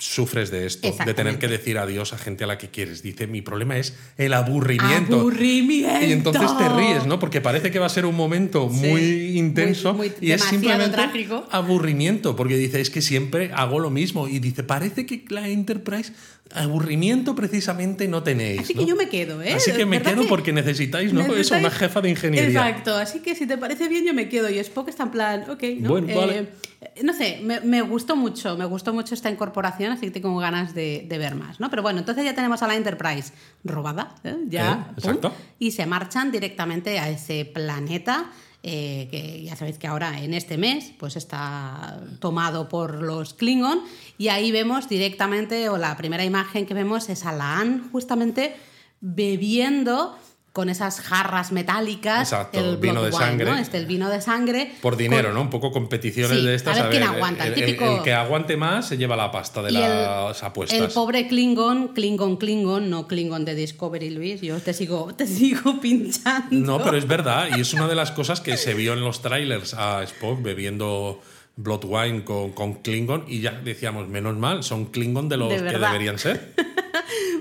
[0.00, 3.02] sufres de esto, de tener que decir adiós a gente a la que quieres.
[3.02, 5.18] Dice, mi problema es el aburrimiento.
[5.18, 6.06] Aburrimiento.
[6.06, 7.18] Y entonces te ríes, ¿no?
[7.18, 10.42] Porque parece que va a ser un momento Sí, muy intenso muy- muy- y es
[10.44, 11.48] simplemente trágico.
[11.50, 14.28] aburrimiento, porque dice, es que siempre hago lo mismo.
[14.28, 16.12] Y dice, parece que la Enterprise,
[16.54, 18.60] aburrimiento precisamente no tenéis.
[18.60, 18.80] Así ¿no?
[18.80, 19.52] que yo me quedo, ¿eh?
[19.54, 21.20] Así que me ¿Verdad quedo que porque necesitáis, ¿no?
[21.20, 22.48] Eso, necesitáis- una jefa de ingeniería.
[22.68, 24.48] Exacto, así que si te parece bien yo me quedo.
[24.50, 25.90] Y Spock está en plan, ok, ¿no?
[25.90, 26.48] Bueno, vale.
[26.80, 30.36] Eh, no sé, me, me gustó mucho, me gustó mucho esta incorporación, así que tengo
[30.38, 31.70] ganas de, de ver más, ¿no?
[31.70, 33.32] Pero bueno, entonces ya tenemos a la Enterprise
[33.64, 34.36] robada, ¿eh?
[34.48, 35.34] ya, Eh, exacto.
[35.58, 38.30] y se marchan directamente a ese planeta.
[38.70, 43.80] Eh, que ya sabéis que ahora en este mes pues está tomado por los Klingon.
[44.18, 48.54] Y ahí vemos directamente o la primera imagen que vemos es a Laan justamente
[49.00, 50.18] bebiendo
[50.58, 53.44] con esas jarras metálicas Exacto, el vino de wine, sangre.
[53.52, 53.56] ¿no?
[53.58, 55.42] Este el vino de sangre Por dinero, con- ¿no?
[55.42, 56.76] Un poco competiciones Sí, de estas.
[56.78, 59.70] a ver quién aguanta, el típico- el que aguante más se lleva la pasta de
[59.70, 60.80] Y las apuestas.
[60.80, 64.40] El pobre Klingon, Klingon, Klingon, no Klingon de Discovery, Luis.
[64.40, 66.48] Yo te sigo, te sigo pinchando.
[66.50, 69.22] No, pero es verdad, y es una de las cosas que se vio en los
[69.22, 71.22] trailers a Spock bebiendo
[71.54, 75.56] Blood Wine con, con Klingon y ya decíamos, menos mal, son Klingon de los De
[75.58, 76.52] que deberían ser.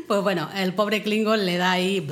[0.08, 2.08] Pues bueno, el pobre Klingon le da ahí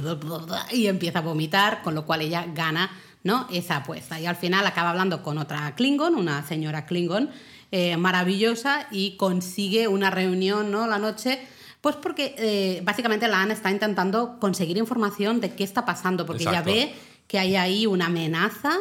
[0.71, 2.91] y empieza a vomitar, con lo cual ella gana
[3.23, 3.47] ¿no?
[3.51, 4.19] esa apuesta.
[4.19, 7.29] Y al final acaba hablando con otra Klingon, una señora Klingon
[7.71, 10.87] eh, maravillosa, y consigue una reunión ¿no?
[10.87, 11.39] la noche.
[11.81, 16.43] Pues porque eh, básicamente la Anne está intentando conseguir información de qué está pasando, porque
[16.43, 16.69] Exacto.
[16.69, 16.93] ya ve
[17.27, 18.73] que hay ahí una amenaza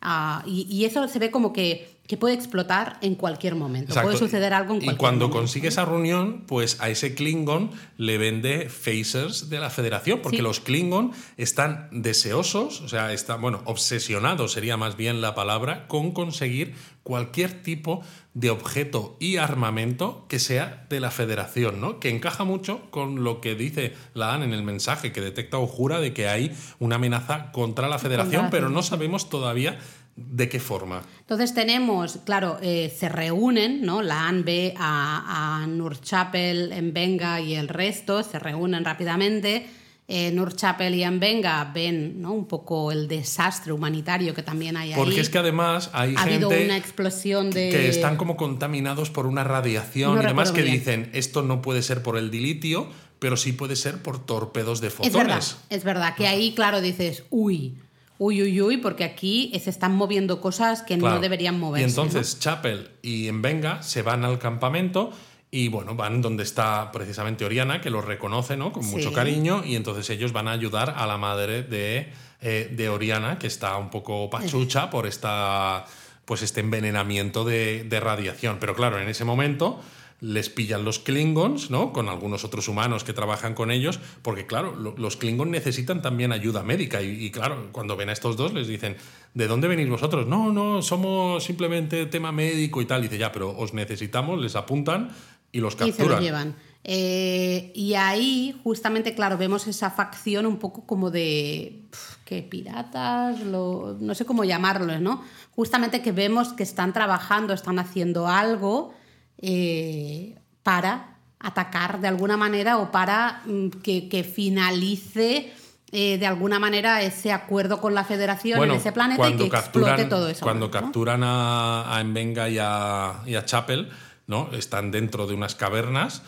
[0.00, 3.94] ah, y, y eso se ve como que que puede explotar en cualquier momento.
[3.94, 5.38] Puede suceder algo en cualquier Y cuando momento.
[5.40, 10.42] consigue esa reunión, pues a ese Klingon le vende phasers de la Federación, porque Sí.
[10.42, 16.10] los Klingon están deseosos, o sea, están, bueno, obsesionados sería más bien la palabra, con
[16.12, 18.02] conseguir cualquier tipo
[18.34, 21.98] de objeto y armamento que sea de la Federación, ¿no?
[22.00, 25.66] Que encaja mucho con lo que dice la AN en el mensaje, que detecta o
[25.66, 29.78] jura de que hay una amenaza contra la Federación, la pero no sabemos todavía
[30.16, 31.02] de qué forma.
[31.20, 34.02] Entonces tenemos, claro, eh, se reúnen, ¿no?
[34.02, 39.66] La AN ve a, a Nur Chapel, Venga y el resto, se reúnen rápidamente.
[40.08, 42.32] Eh, Nur Chapel y Venga ven ¿no?
[42.32, 44.98] un poco el desastre humanitario que también hay ahí.
[44.98, 47.70] Porque es que además hay ha gente habido una explosión de...
[47.70, 50.74] que están como contaminados por una radiación No y demás que bien.
[50.74, 52.90] dicen esto no puede ser por el dilitio,
[53.20, 55.56] pero sí puede ser por torpedos de Es verdad, fotones.
[55.70, 57.78] es verdad que ahí, claro, dices, uy,
[58.24, 61.16] uy, uy, uy, porque aquí se están moviendo cosas que Claro.
[61.16, 61.86] no deberían moverse.
[61.86, 65.10] Y entonces Chapel y Venga se van al campamento
[65.50, 68.72] y bueno, van donde está precisamente Oriana, que los reconoce ¿no?
[68.72, 69.14] con mucho Sí.
[69.14, 73.48] cariño, y entonces ellos van a ayudar a la madre de, eh, de Oriana, que
[73.48, 75.84] está un poco pachucha por esta,
[76.24, 78.58] pues este envenenamiento de, de radiación.
[78.60, 79.80] Pero claro, en ese momento
[80.22, 81.92] les pillan los Klingons, ¿no?
[81.92, 86.30] Con algunos otros humanos que trabajan con ellos, porque claro, lo- los Klingons necesitan también
[86.32, 88.96] ayuda médica y, y, claro, cuando ven a estos dos les dicen,
[89.34, 90.28] ¿de dónde venís vosotros?
[90.28, 93.02] No, no, somos simplemente tema médico y tal.
[93.02, 95.10] dice, ya, pero os necesitamos, les apuntan
[95.50, 96.10] y los y se capturan.
[96.12, 96.54] los llevan.
[96.84, 101.82] Eh, y ahí, justamente, claro, vemos esa facción un poco como de.
[102.24, 105.22] que piratas, lo- no sé cómo llamarlos, ¿no?
[105.50, 108.94] Justamente que vemos que están trabajando, están haciendo algo
[109.42, 115.52] eh, para atacar de alguna manera o para mm, que, que finalice.
[115.94, 120.06] eh, de alguna manera ese acuerdo con la federación en ese planeta y que explote
[120.06, 120.42] todo eso.
[120.42, 120.70] Cuando ¿no?
[120.70, 123.90] capturan a, a Mbenga y a, y a Chapel,
[124.26, 124.48] ¿no?
[124.54, 126.22] están dentro de unas cavernas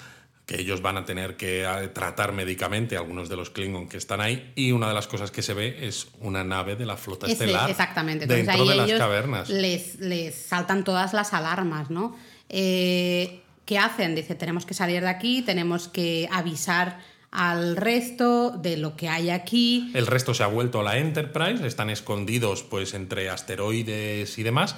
[0.44, 4.20] que ellos van a tener que eh, tratar médicamente, algunos de los Klingon que están
[4.20, 7.24] ahí, y una de las cosas que se ve es una nave de la flota
[7.24, 8.24] Ese- estelar exactamente.
[8.24, 9.48] Entonces dentro ahí de las cavernas.
[9.48, 12.14] Les, les saltan todas las alarmas, ¿no?
[12.49, 14.14] Eh, ¿Qué hacen?
[14.14, 16.99] Dice, tenemos que salir de aquí, tenemos que avisar
[17.30, 19.90] al resto de lo que hay aquí.
[19.95, 24.76] El resto se ha vuelto a la Enterprise, están escondidos pues entre asteroides y demás.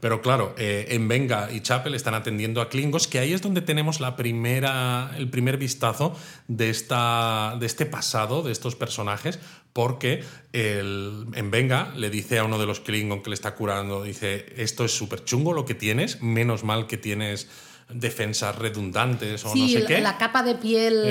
[0.00, 3.62] Pero claro, eh, en Venga y Chapel están atendiendo a Klingons, que ahí es donde
[3.62, 6.14] tenemos la primera, el primer vistazo
[6.48, 9.38] de, esta, de este pasado, de estos personajes,
[9.72, 14.46] porque en Venga le dice a uno de los Klingon que le está curando, dice,
[14.56, 17.48] esto es súper chungo lo que tienes, menos mal que tienes
[17.88, 20.00] defensas redundantes o sí, no sé qué.
[20.00, 21.04] la capa de piel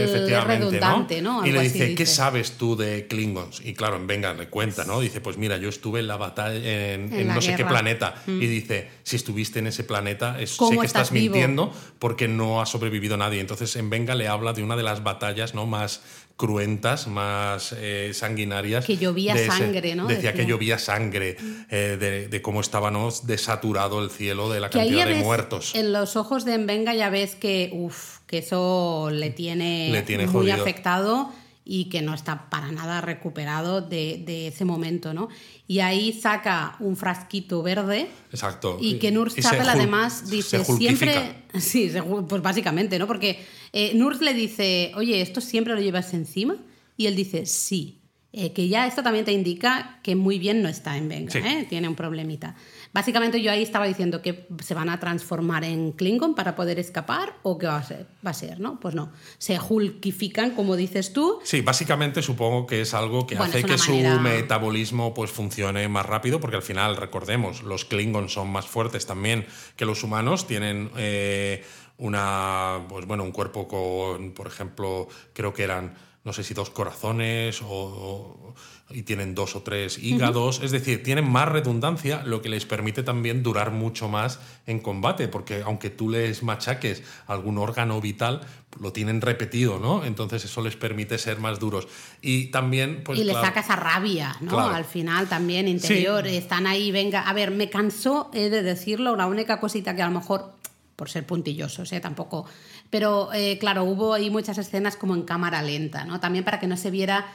[0.46, 1.46] redundante, ¿no?
[1.46, 3.62] Y le dice, ¿qué sabes tú de Klingons?
[3.64, 5.00] Y claro, en Venga le cuenta, ¿no?
[5.00, 7.58] Dice, pues mira, yo estuve en la batalla en, En en la no sé qué
[7.58, 7.70] guerra.
[7.70, 7.72] Mm.
[7.72, 8.16] planeta.
[8.28, 11.36] Y dice, si estuviste en ese planeta, es, sé ¿Cómo que estás estás vivo?
[11.36, 13.40] mintiendo porque no ha sobrevivido nadie.
[13.40, 15.66] Entonces en Venga le habla de una de las batallas ¿no?
[15.66, 16.02] más
[16.38, 18.86] cruentas, más eh, sanguinarias.
[18.86, 20.08] Que llovía de ese- sangre, ¿no?
[20.08, 21.38] Decía que llovía sangre,
[21.70, 23.10] eh, de, de cómo estaba ¿no?
[23.24, 25.76] desaturado el cielo de la Que cantidad de ves, muertos.
[25.76, 30.26] En los ojos de Mbenga ya ves que, uf, que eso le tiene, Le tiene
[30.28, 30.62] muy jodido.
[30.62, 31.32] afectado
[31.68, 35.30] y que no está para nada recuperado de, de ese momento, ¿no?
[35.68, 38.78] Y ahí saca un frasquito verde Exacto.
[38.80, 41.44] y que Nurs Chapel además dice siempre...
[41.56, 43.08] Sí, se pues básicamente, ¿no?
[43.08, 43.40] Porque
[43.72, 46.58] eh, Nurs le dice, oye, ¿esto siempre lo llevas encima?
[46.98, 48.02] Y él dice, sí.
[48.34, 51.38] Eh, que ya esto también te indica que muy bien no está en Venga, Sí.
[51.38, 51.66] ¿eh?
[51.70, 52.56] tiene un problemita.
[52.96, 57.36] Básicamente yo ahí estaba diciendo que se van a transformar en Klingon para poder escapar
[57.44, 58.80] o qué va a ser, va a ser ¿no?
[58.80, 61.40] Pues no, se hulkifican, como dices tú.
[61.44, 66.06] Sí, básicamente supongo que es algo que Bueno, hace que su metabolismo pues funcione más
[66.06, 70.90] rápido, porque al final, recordemos, los Klingons son más fuertes también que los humanos, tienen
[70.96, 71.66] eh,
[71.98, 76.70] una, pues bueno, un cuerpo con, por ejemplo, creo que eran, no sé si dos
[76.70, 78.56] corazones o, o-
[78.90, 83.02] y tienen dos o tres hígados, es decir, tienen más redundancia, lo que les permite
[83.02, 88.42] también durar mucho más en combate, porque aunque tú les machaques algún órgano vital,
[88.80, 90.06] lo tienen repetido, ¿no?
[90.06, 91.88] Entonces eso les permite ser más duros.
[92.22, 94.52] Y también, pues y le claro, saca esa rabia, ¿no?
[94.52, 94.76] Claro.
[94.76, 99.26] Al final también interior, están ahí, venga, a ver, me cansó, he de decirlo, la
[99.26, 100.54] única cosita que a lo mejor,
[100.96, 102.00] por ser puntillosos, ¿eh?
[102.00, 102.46] Tampoco,
[102.92, 106.20] pero eh, claro, hubo ahí muchas escenas como en cámara lenta, ¿no?
[106.20, 107.26] También para que no se viera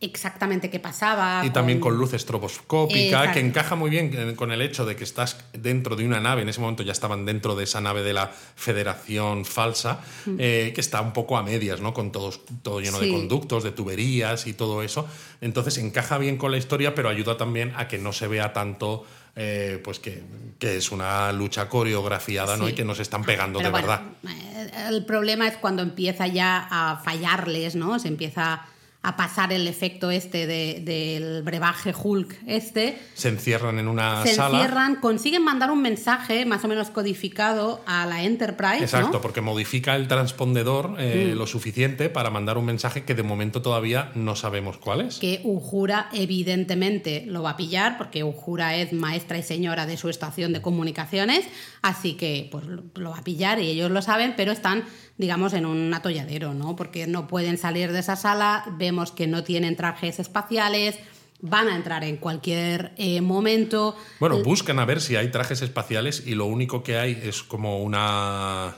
[0.00, 1.44] exactamente qué pasaba.
[1.44, 5.38] Y también con luz estroboscópica, que encaja muy bien con el hecho de que estás
[5.52, 8.30] dentro de una nave, en ese momento ya estaban dentro de esa nave de la
[8.56, 10.36] Federación falsa, mm.
[10.38, 11.94] eh, que está un poco a medias, ¿no?
[11.94, 15.06] Con todos, todo lleno de conductos, de tuberías y todo eso.
[15.40, 19.04] Entonces encaja bien con la historia, pero ayuda también a que no se vea tanto.
[19.38, 20.22] Eh, pues que,
[20.60, 22.70] es una lucha coreografiada ¿no?
[22.70, 24.00] y que nos están pegando de verdad.
[24.26, 27.98] Eh, el problema es cuando empieza ya a fallarles, ¿no?
[27.98, 28.64] Se empieza
[29.06, 32.98] a pasar el efecto este del brebaje Hulk este.
[33.14, 34.50] Se encierran en una sala.
[34.50, 38.82] Se encierran, consiguen mandar un mensaje más o menos codificado a la Enterprise.
[38.82, 41.38] Exacto, porque modifica el transpondedor eh, mm.
[41.38, 45.18] lo suficiente para mandar un mensaje que de momento todavía no sabemos cuál es.
[45.18, 50.08] Que Ujura evidentemente lo va a pillar, porque Ujura es maestra y señora de su
[50.08, 51.46] estación de comunicaciones,
[51.80, 54.82] así que pues lo va a pillar y ellos lo saben, pero están
[55.18, 56.76] digamos, en un atolladero, ¿no?
[56.76, 60.98] Porque no pueden salir de esa sala, vemos que no tienen trajes espaciales,
[61.40, 63.96] van a entrar en cualquier eh, momento.
[64.20, 67.78] Bueno, buscan a ver si hay trajes espaciales y lo único que hay es como
[67.82, 68.76] una...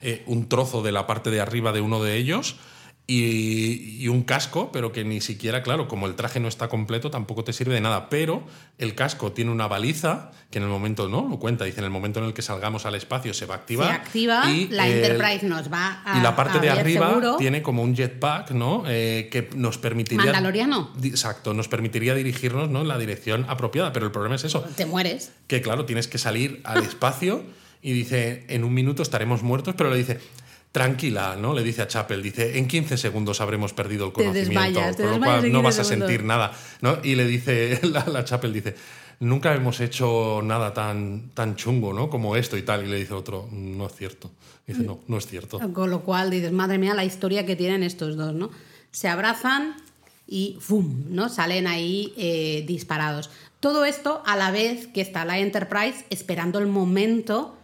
[0.00, 2.56] Eh, un trozo de la parte de arriba de uno de ellos
[3.10, 7.42] y, un casco, pero que ni siquiera, claro, como el traje no está completo, tampoco
[7.42, 8.10] te sirve de nada.
[8.10, 8.44] Pero
[8.76, 11.26] el casco tiene una baliza que en el momento, ¿no?
[11.26, 13.58] Lo cuenta, dice, en el momento en el que salgamos al espacio se va a
[13.58, 13.88] activar.
[13.88, 16.18] Se activa, y, la Enterprise nos va a.
[16.18, 18.84] Y la parte de arriba tiene como un jetpack, ¿no?
[18.86, 20.26] Eh, que nos permitiría.
[20.26, 20.92] Mandaloriano.
[21.02, 22.82] Exacto, nos permitiría dirigirnos ¿no?
[22.82, 23.90] en la dirección apropiada.
[23.94, 24.60] Pero el problema es eso.
[24.76, 25.32] Te mueres.
[25.46, 27.42] Que claro, tienes que salir al espacio
[27.80, 30.20] y dice, en un minuto estaremos muertos, pero le dice
[30.72, 31.54] tranquila, ¿no?
[31.54, 35.52] Le dice a Chapel, dice, en 15 segundos habremos perdido el conocimiento, con lo cual
[35.52, 36.98] no vas a sentir nada, ¿no?
[37.02, 38.74] Y le dice, la, la, Chapel dice,
[39.20, 42.08] nunca hemos hecho nada tan, tan chungo, ¿no?
[42.10, 42.84] Como esto y tal.
[42.84, 44.30] Y le dice otro, no es cierto.
[44.66, 45.58] dice, no, no es cierto.
[45.72, 48.50] Con lo cual dices, madre mía, la historia que tienen estos dos, ¿no?
[48.90, 49.76] Se abrazan
[50.26, 51.04] y ¡fum!
[51.08, 51.28] ¿no?
[51.28, 53.30] Salen ahí eh, disparados.
[53.60, 57.57] Todo esto a la vez que está la Enterprise esperando el momento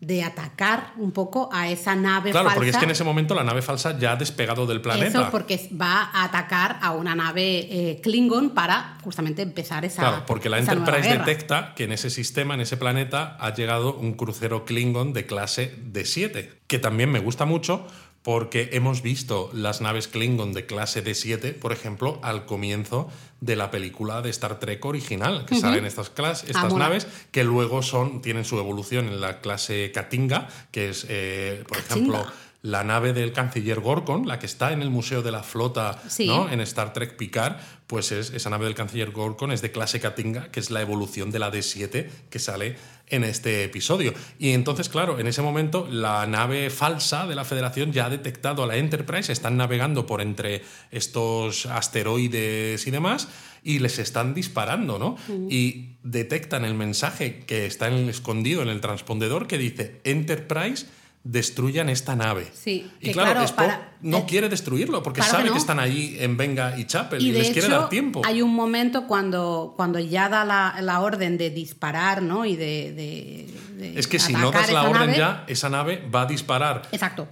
[0.00, 2.40] de atacar un poco a esa nave falsa.
[2.40, 5.20] Claro, porque es que en ese momento la nave falsa ya ha despegado del planeta.
[5.20, 10.02] Eso porque va a atacar a una nave eh, Klingon para justamente empezar esa.
[10.02, 14.14] Claro, porque la Enterprise detecta que en ese sistema, en ese planeta, ha llegado un
[14.14, 17.86] crucero Klingon de clase D7, que también me gusta mucho
[18.22, 23.08] porque hemos visto las naves Klingon de clase D7, por ejemplo, al comienzo
[23.40, 27.82] de la película de Star Trek original, que salen estas, clases, estas naves que luego
[27.82, 32.26] son, tienen su evolución en la clase Katinga, que es, eh, por ejemplo,
[32.62, 36.50] la nave del canciller Gorkon, la que está en el Museo de la Flota ¿no?
[36.50, 37.56] en Star Trek Picard,
[37.86, 41.30] pues es, esa nave del canciller Gorkon es de clase Katinga, que es la evolución
[41.30, 44.12] de la D7 que sale en este episodio.
[44.38, 48.62] Y entonces, claro, en ese momento la nave falsa de la Federación ya ha detectado
[48.62, 53.28] a la Enterprise, están navegando por entre estos asteroides y demás,
[53.62, 55.16] y les están disparando, ¿no?
[55.50, 60.86] Y detectan el mensaje que está escondido en el transpondedor que dice Enterprise
[61.22, 62.48] destruyan esta nave.
[62.52, 66.78] Sí, y claro, Spock no eh, quiere destruirlo porque sabe que, están allí en Venga
[66.78, 68.22] y Chapel y, les quiere dar tiempo.
[68.24, 72.46] Hay un momento cuando, cuando ya da la, orden de disparar, ¿no?
[72.46, 73.46] Y de.
[73.78, 76.82] es que si no das la orden ya, esa nave va a disparar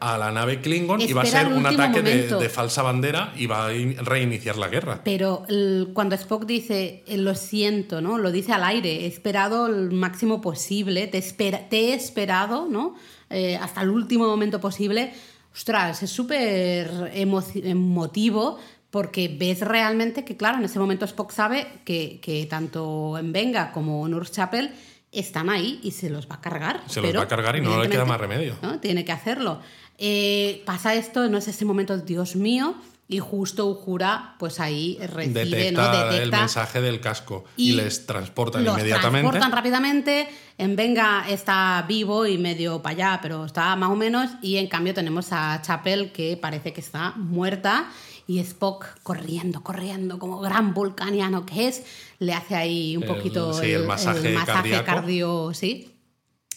[0.01, 3.67] a la nave Klingon y va a ser un ataque de, falsa bandera y va
[3.67, 5.01] a reiniciar la guerra.
[5.03, 5.47] Pero
[5.95, 8.19] cuando Spock dice lo siento, ¿no?
[8.19, 12.95] Lo dice al aire, he esperado el máximo posible, te, espera, te he esperado, ¿no?
[13.31, 15.13] Eh, hasta el último momento posible,
[15.53, 18.59] ostras, es súper emotivo
[18.91, 24.07] porque ves realmente que, claro, en ese momento Spock sabe que, tanto en Venga como
[24.07, 24.73] en Chapel
[25.13, 26.83] están ahí y se los va a cargar.
[26.87, 28.57] Se los va a cargar y no le queda más remedio.
[28.81, 29.61] Tiene que hacerlo.
[29.99, 32.77] Eh, pasa esto, no es ese momento, Dios mío,
[33.11, 38.75] y justo Ujura, pues ahí recibe, detecta, el mensaje del casco y, les transportan los
[38.75, 39.31] inmediatamente.
[39.31, 40.29] transportan rápidamente.
[40.59, 44.31] En Venga está vivo y medio para allá, pero está más o menos.
[44.43, 47.89] Y en cambio tenemos a Chapel que parece que está muerta.
[48.27, 51.85] Y Spock corriendo, corriendo, como gran vulcaniano que es,
[52.19, 55.95] le hace ahí un poquito el, masaje, cardio, sí.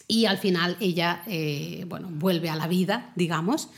[0.05, 3.69] Y al final ella, eh, bueno, vuelve a la vida, digamos.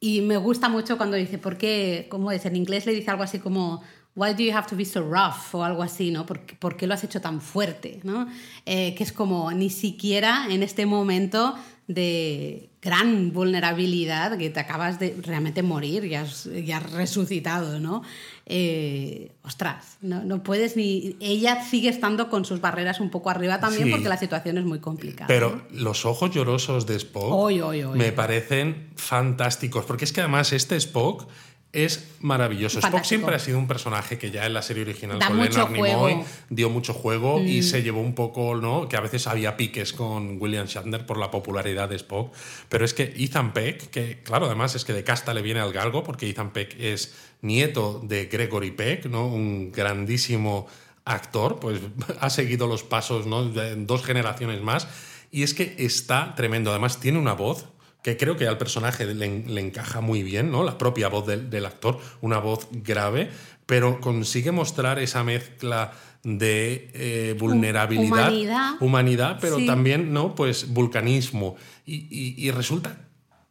[0.00, 2.06] Y me gusta mucho cuando dice, ¿por qué?
[2.10, 2.44] ¿Cómo es?
[2.44, 3.82] En inglés le dice algo así como,
[4.16, 5.54] Why do you have to be so rough?
[5.54, 6.24] O algo así, ¿no?
[6.24, 8.00] ¿Por, por qué lo has hecho tan fuerte?
[8.02, 8.26] ¿no?
[8.64, 11.54] Eh, que es como, ni siquiera en este momento
[11.86, 18.02] de gran vulnerabilidad, que te acabas de realmente morir y has, has resucitado, ¿no?
[18.48, 21.16] Eh, ostras, no, no, puedes ni...
[21.18, 24.78] Ella sigue estando con sus barreras un poco arriba también porque la situación es muy
[24.78, 25.26] complicada.
[25.26, 27.50] Pero los ojos llorosos de Spock
[27.96, 31.28] me parecen fantásticos, porque es que además este Spock
[31.72, 32.78] es maravilloso.
[32.78, 35.70] Spock siempre ha sido un personaje que ya en la serie original Da con Leonard
[35.70, 37.62] Nimoy dio mucho juego y Mm.
[37.62, 38.88] se llevó un poco, ¿no?
[38.88, 42.32] Que a veces había piques con William Shatner por la popularidad de Spock.
[42.70, 45.72] Pero es que Ethan Peck, que claro, además es que de casta le viene al
[45.72, 49.26] galgo, porque Ethan Peck es nieto de Gregory Peck, ¿no?
[49.26, 50.66] Un grandísimo
[51.04, 51.80] actor, pues
[52.20, 53.44] ha seguido los pasos, ¿no?
[53.50, 54.88] De dos generaciones más.
[55.30, 56.70] Y es que está tremendo.
[56.70, 57.66] Además, tiene una voz
[58.02, 60.62] que creo que al personaje le, le encaja muy bien, ¿no?
[60.64, 63.30] La propia voz del, del actor, una voz grave,
[63.66, 65.92] pero consigue mostrar esa mezcla
[66.22, 68.74] de eh, vulnerabilidad, humanidad.
[68.80, 69.66] humanidad, pero Sí.
[69.66, 70.34] también, ¿no?
[70.34, 71.56] Pues vulcanismo.
[71.84, 72.98] Y, y- y resulta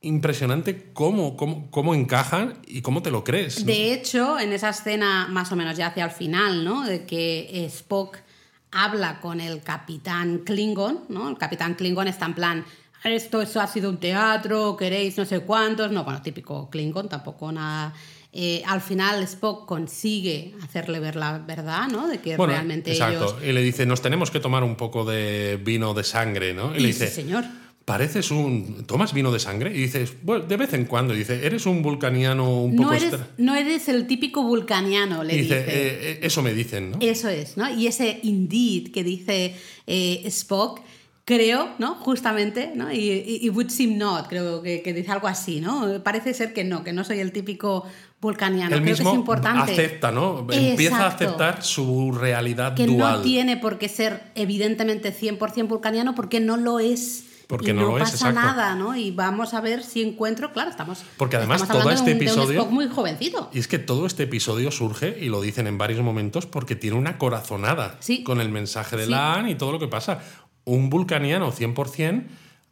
[0.02, 3.62] impresionante cómo, cómo, cómo encajan y cómo te lo crees.
[3.62, 3.66] ¿no?
[3.66, 6.84] De hecho, en esa escena, más o menos ya hacia el final, ¿no?
[6.86, 8.18] De que Spock
[8.72, 11.30] habla con el capitán Klingon, ¿no?
[11.30, 12.66] El capitán Klingon está en plan,
[13.12, 17.52] esto, eso ha sido un teatro, queréis no sé cuántos, no, bueno, típico Klingon, tampoco
[17.52, 17.94] nada...
[18.38, 22.06] Eh, al final Spock consigue hacerle ver la verdad, ¿no?
[22.10, 23.38] De que Bueno, realmente exacto.
[23.40, 23.48] ellos...
[23.48, 26.76] Y le dice, nos tenemos que tomar un poco de vino de sangre, ¿no?
[26.76, 27.46] Y, le Y sí, dice, señor.
[27.86, 28.84] pareces un...
[28.86, 29.70] ¿Tomas vino de sangre?
[29.74, 31.14] Y dices, bueno, de vez en cuando.
[31.14, 32.90] Y dice, eres un vulcaniano un poco...
[32.90, 33.28] No eres, extra-".
[33.38, 35.70] no eres el típico vulcaniano, le Y dice, dice.
[35.72, 36.98] "Eh, eh, eso me dicen, ¿no?
[37.00, 37.70] Eso es, ¿no?
[37.74, 39.56] Y ese indeed que dice
[39.88, 40.82] eh, Spock,
[41.26, 41.96] creo, ¿no?
[41.96, 42.92] Justamente, ¿no?
[42.92, 46.02] Y, y, y would seem not, creo que, que dice algo así, ¿no?
[46.04, 47.84] Parece ser que no, que no soy el típico
[48.22, 48.76] vulcaniano.
[48.76, 49.72] Él creo mismo que es importante.
[49.74, 50.46] acepta, ¿no?
[50.52, 53.18] Empieza a aceptar su realidad que dual.
[53.18, 57.24] no tiene por qué ser evidentemente 100% vulcaniano porque no lo es.
[57.48, 58.40] Porque y no no, lo es, pasa exacto.
[58.42, 58.96] nada, ¿no?
[58.96, 62.20] Y vamos a ver si encuentro, claro, estamos Porque además estamos todo este de un-
[62.20, 63.50] de un episodio- Spock muy jovencito.
[63.54, 66.98] Y es que todo este episodio surge, y lo dicen en varios momentos, porque tiene
[66.98, 68.24] una corazonada Sí.
[68.24, 69.12] con el mensaje de Sí.
[69.12, 70.22] la y todo lo que pasa.
[70.66, 72.26] Un vulcaniano 100%,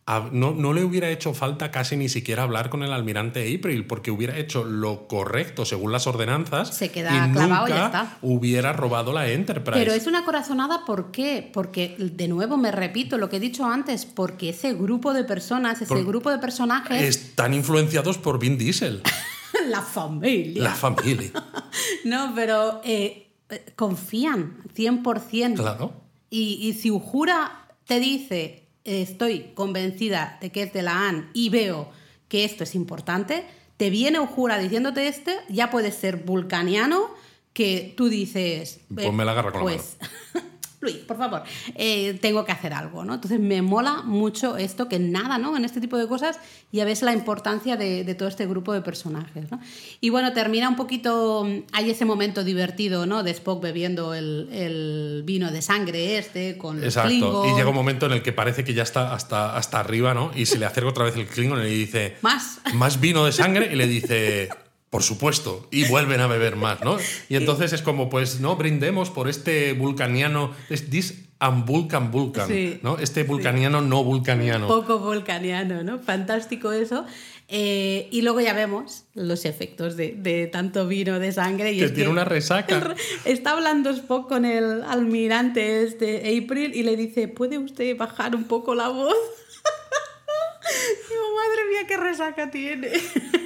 [0.06, 3.86] a- no, no le hubiera hecho falta casi ni siquiera hablar con el almirante April,
[3.88, 8.18] porque hubiera hecho lo correcto según las ordenanzas Se queda y clavado y ya está.
[8.22, 9.80] hubiera robado la Enterprise.
[9.80, 11.50] Pero es una corazonada, ¿por qué?
[11.54, 15.78] Porque, de nuevo, me repito lo que he dicho antes, porque ese grupo de personas,
[15.78, 19.02] ese Por- grupo de personajes, Están influenciados por Vin Diesel,
[19.70, 20.64] la familia.
[20.64, 21.32] la familia.
[22.04, 25.56] No, pero eh, eh, confían 100%.
[25.56, 25.94] Claro.
[26.30, 31.50] Y, y si Ujura te dice, estoy convencida de que es de la AN y
[31.50, 31.90] veo
[32.28, 33.46] que esto es importante,
[33.78, 37.10] te viene Ujura diciéndote este, ya puedes ser vulcaniano,
[37.54, 38.82] que tú dices...
[38.94, 39.98] Ponme la garra con la pues,
[40.84, 41.44] Luis, por favor,
[41.76, 43.16] eh, tengo que hacer algo, ¿no?
[43.16, 45.58] Entonces me mola mucho esto, que nada, ¿no?
[45.58, 46.38] En este tipo de cosas
[46.72, 49.60] ya ves la importancia de, de todo este grupo de personajes, ¿no?
[50.02, 53.24] Y bueno, termina un poquito, hay ese momento divertido, ¿no?
[53.24, 57.10] De Spock bebiendo el, el vino de sangre este con los Exacto.
[57.10, 57.50] Klingon.
[57.50, 60.32] Y llega un momento en el que parece que ya está hasta, hasta arriba, ¿no?
[60.36, 62.60] Y se le acerca otra vez el Klingon y le dice, Más.
[62.74, 64.50] más vino de sangre y le dice,
[64.94, 66.98] por supuesto, y vuelven a beber más, ¿no?
[67.28, 72.78] Y entonces es como, pues, no, brindemos por este vulcaniano, es this unvulcan vulcan, Sí.
[72.84, 73.00] ¿no?
[73.00, 74.68] Este vulcaniano no vulcaniano.
[74.68, 75.98] Poco vulcaniano, ¿no?
[75.98, 77.08] Fantástico eso.
[77.48, 81.74] Eh, y luego ya vemos los efectos de, de tanto vino de sangre.
[81.74, 82.94] Y Que es tiene una resaca.
[83.26, 88.44] Está hablando Spock con el almirante este April y le dice, ¿puede usted bajar un
[88.44, 89.16] poco la voz?
[91.10, 92.90] Digo, madre mía, qué resaca tiene.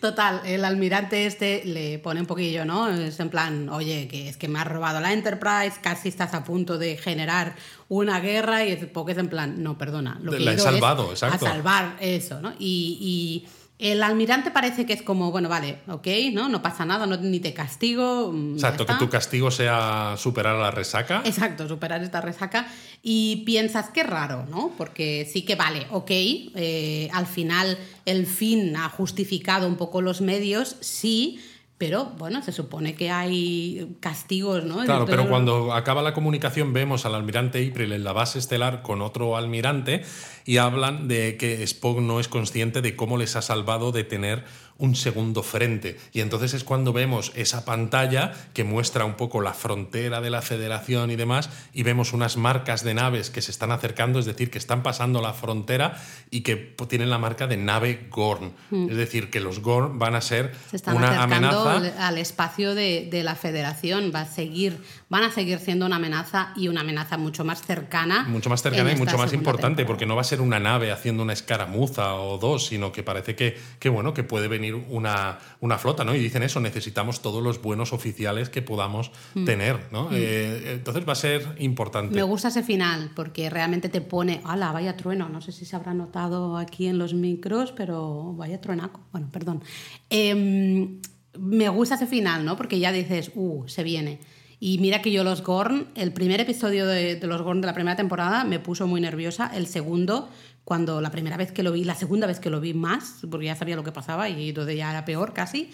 [0.00, 2.88] Total, el almirante este le pone un poquillo, ¿no?
[2.88, 6.44] Es en plan, oye, que es que me has robado la Enterprise, casi estás a
[6.44, 7.56] punto de generar
[7.88, 10.64] una guerra y Spock es en plan, no, perdona, lo que La he he ido
[10.64, 11.46] salvado, es exacto.
[11.46, 12.52] a salvar eso, ¿no?
[12.60, 13.48] Y, y
[13.78, 16.48] el almirante parece que es como, bueno, vale, ok, ¿no?
[16.48, 18.32] No pasa nada, no, ni te castigo.
[18.32, 21.22] mm, Exacto, que tu castigo sea superar la resaca.
[21.24, 22.66] Exacto, superar esta resaca
[23.02, 24.72] y piensas que raro, ¿no?
[24.76, 30.20] Porque sí que vale, ok, eh, al final el fin ha justificado un poco los
[30.20, 31.38] medios, sí,
[31.78, 34.84] pero bueno, se supone que hay castigos, ¿no?
[34.84, 39.00] Claro, pero cuando acaba la comunicación vemos al almirante April en la base estelar con
[39.00, 40.02] otro almirante
[40.44, 44.44] y hablan de que Spock no es consciente de cómo les ha salvado de tener
[44.78, 45.98] un segundo frente.
[46.12, 50.40] Y entonces es cuando vemos esa pantalla que muestra un poco la frontera de la
[50.42, 54.50] federación y demás y vemos unas marcas de naves que se están acercando, es decir,
[54.50, 56.00] que están pasando la frontera
[56.30, 56.56] y que
[56.88, 58.52] tienen la marca de nave Gorn.
[58.70, 60.70] Es decir, que los Gorn van a ser Mm.
[60.70, 65.24] se están una acercando amenaza al, espacio de, de la federación, va a seguir, van
[65.24, 68.24] a seguir siendo una amenaza y una amenaza mucho más cercana.
[68.24, 69.86] mucho más cercana y mucho más importante, temporada.
[69.86, 73.34] porque no va a ser una nave haciendo una escaramuza o dos, sino que parece
[73.34, 76.14] que, que, bueno, que puede venir una, una flota, ¿no?
[76.14, 79.10] Y dicen eso, necesitamos todos los buenos oficiales que podamos
[79.44, 80.10] tener, ¿no?
[80.12, 82.12] Eh, entonces va a ser importante.
[82.12, 82.16] Mm.
[82.16, 85.28] Me gusta ese final porque realmente te pone, ¡hala, vaya trueno!
[85.28, 89.00] No sé si se habrá notado aquí en los micros, pero vaya truenaco.
[89.12, 89.62] Bueno, perdón.
[90.10, 91.00] Em,
[91.38, 92.56] me gusta ese final, ¿no?
[92.56, 94.20] Porque ya dices, uh, se viene.
[94.60, 97.74] Y mira que yo los Gorn, el primer episodio de, de los Gorn de la
[97.74, 99.50] primera temporada me puso muy nerviosa.
[99.54, 100.28] El segundo,
[100.68, 103.46] cuando la primera vez que lo vi, la segunda vez que lo vi más, porque
[103.46, 105.70] ya sabía lo que pasaba y entonces ya era peor casi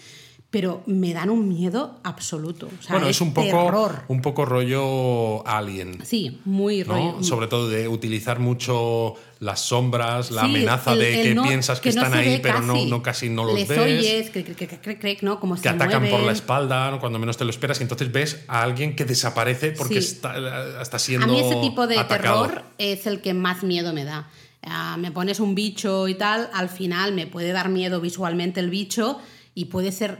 [0.51, 2.67] pero me dan un miedo absoluto.
[2.67, 4.03] O sea, bueno, es, un poco terror.
[4.07, 5.99] un poco rollo alien.
[6.05, 6.93] Sí, muy ¿no?
[6.93, 7.23] rollo.
[7.23, 11.43] Sobre todo de utilizar mucho las sombras, la Sí, amenaza el- de el que no-
[11.43, 12.85] piensas que, no están se ahí, pero no, casi.
[12.89, 13.79] no casi no los Les ves.
[13.79, 15.41] oyes, que, que, que, que, que, ¿no?
[15.41, 16.29] Como que se atacan por la mueven.
[16.35, 16.99] espalda ¿no?
[17.01, 20.13] cuando menos te lo esperas y entonces ves a alguien que desaparece porque Sí.
[20.15, 22.45] está, está siendo A mí ese tipo de atacado.
[22.47, 24.29] terror es el que más miedo me da.
[24.65, 28.69] Ah, me pones un bicho y tal, al final me puede dar miedo visualmente el
[28.69, 29.19] bicho
[29.57, 30.19] y puede ser,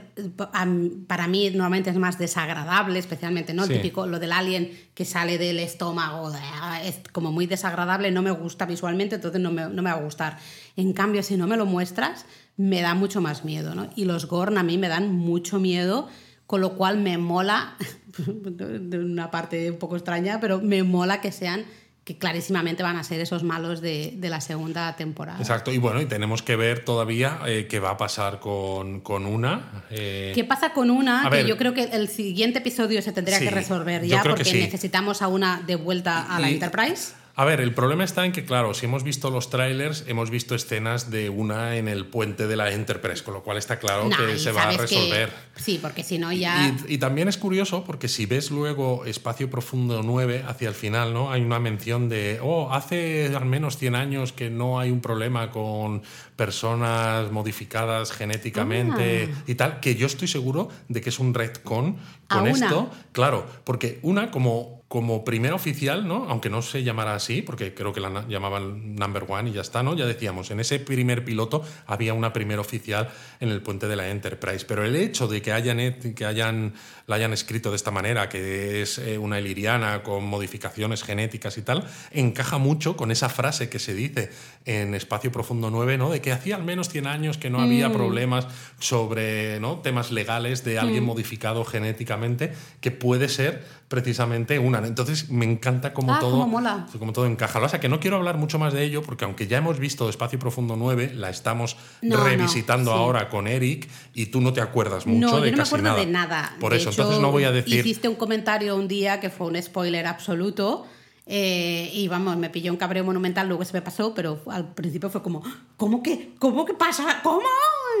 [1.06, 3.64] para mí normalmente es más desagradable, especialmente, ¿no?
[3.64, 8.22] El típico, lo del alien que sale del estómago, ah, es como muy desagradable, no
[8.22, 10.38] me gusta visualmente, entonces no me, no me va a gustar.
[10.74, 12.24] En cambio, si no me lo muestras,
[12.56, 13.90] me da mucho más miedo, ¿no?
[13.94, 16.08] Y los Gorn a mí me dan mucho miedo,
[16.46, 17.76] con lo cual me mola,
[18.16, 21.66] de una parte un poco extraña, pero me mola que sean,
[22.06, 25.40] que clarísimamente van a ser esos malos de, de la segunda temporada.
[25.40, 29.26] Exacto, y bueno, y tenemos que ver todavía eh, qué va a pasar con, con
[29.26, 29.82] una.
[29.90, 31.26] eh, ¿Qué pasa con una?
[31.26, 31.46] A que ver.
[31.46, 34.56] yo creo que el siguiente episodio se tendría Sí, que resolver ya porque sí.
[34.60, 37.12] necesitamos a una de vuelta a la Y- Enterprise.
[37.38, 40.54] A ver, el problema está en que, claro, si hemos visto los trailers, hemos visto
[40.54, 44.16] escenas de una en el puente de la Enterprise, con lo cual está claro Nah,
[44.16, 45.30] que se va a que- resolver.
[45.54, 46.74] sí, porque si no ya...
[46.88, 51.12] Y, y también es curioso porque si ves luego Espacio Profundo 9 hacia el final,
[51.12, 51.30] ¿no?
[51.30, 55.50] Hay una mención de, oh, hace al menos 100 años que no hay un problema
[55.50, 56.02] con
[56.36, 59.42] personas modificadas genéticamente Ah.
[59.46, 61.96] y tal, que yo estoy seguro de que es un retcon
[62.30, 62.50] ¿A con una?
[62.52, 62.90] esto.
[63.12, 66.26] Claro, porque una como como primera oficial, ¿no?
[66.28, 69.82] Aunque no se llamara así, porque creo que la llamaban number one y ya está,
[69.82, 69.96] ¿no?
[69.96, 73.08] Ya decíamos, en ese primer piloto había una primera oficial
[73.40, 74.64] en el puente de la Enterprise.
[74.64, 75.78] Pero el hecho de que hayan,
[76.14, 76.74] que hayan
[77.06, 81.62] la hayan escrito de esta manera, que es eh, una iliriana con modificaciones genéticas y
[81.62, 84.30] tal, encaja mucho con esa frase que se dice
[84.64, 86.10] en Espacio Profundo 9, ¿no?
[86.10, 88.48] De que hacía al menos 100 años que no había problemas
[88.80, 89.76] sobre ¿no?
[89.78, 94.78] temas legales de alguien modificado genéticamente, que puede ser precisamente una.
[94.78, 96.86] Entonces me encanta cómo Ah, todo, cómo mola.
[96.98, 97.60] como todo encaja.
[97.60, 100.08] O sea, que no quiero hablar mucho más de ello, porque aunque ya hemos visto
[100.08, 102.96] Espacio Profundo 9, la estamos No, no, revisitando sí.
[102.98, 105.68] ahora con Eric y tú no te acuerdas mucho no, de yo no me casi
[105.74, 106.00] acuerdo nada.
[106.00, 106.56] de nada.
[106.58, 107.80] Por De eso, entonces no voy a decir.
[107.80, 110.86] Hiciste un comentario un día que fue un spoiler absoluto.
[111.26, 115.10] eh, y vamos, me pilló un cabreo monumental, luego se me pasó, pero al principio
[115.10, 115.42] fue como,
[115.76, 116.30] ¿cómo que?
[116.38, 117.20] ¿Cómo que pasa?
[117.22, 117.40] ¿Cómo?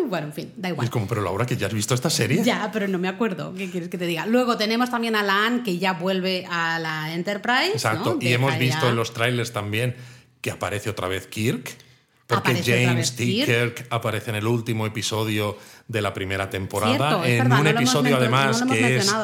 [0.04, 0.84] Y Bueno, en fin, da igual.
[0.84, 2.44] Es como, pero Laura, que ya has visto esta serie.
[2.44, 3.52] Ya, pero no me acuerdo.
[3.54, 4.26] ¿Qué quieres que te diga?
[4.26, 7.72] Luego tenemos también a Lan, que ya vuelve a la Enterprise.
[7.72, 8.14] Exacto.
[8.14, 8.18] ¿no?
[8.20, 9.96] Y hemos visto en los trailers también
[10.40, 11.76] que aparece otra vez Kirk.
[12.26, 13.24] Porque Aparece James T.
[13.24, 13.86] Kirk.
[13.90, 15.56] Aparece en el último episodio
[15.86, 17.22] de la primera temporada.
[17.22, 19.14] Cierto, en verdad, un no episodio, además, no que, es,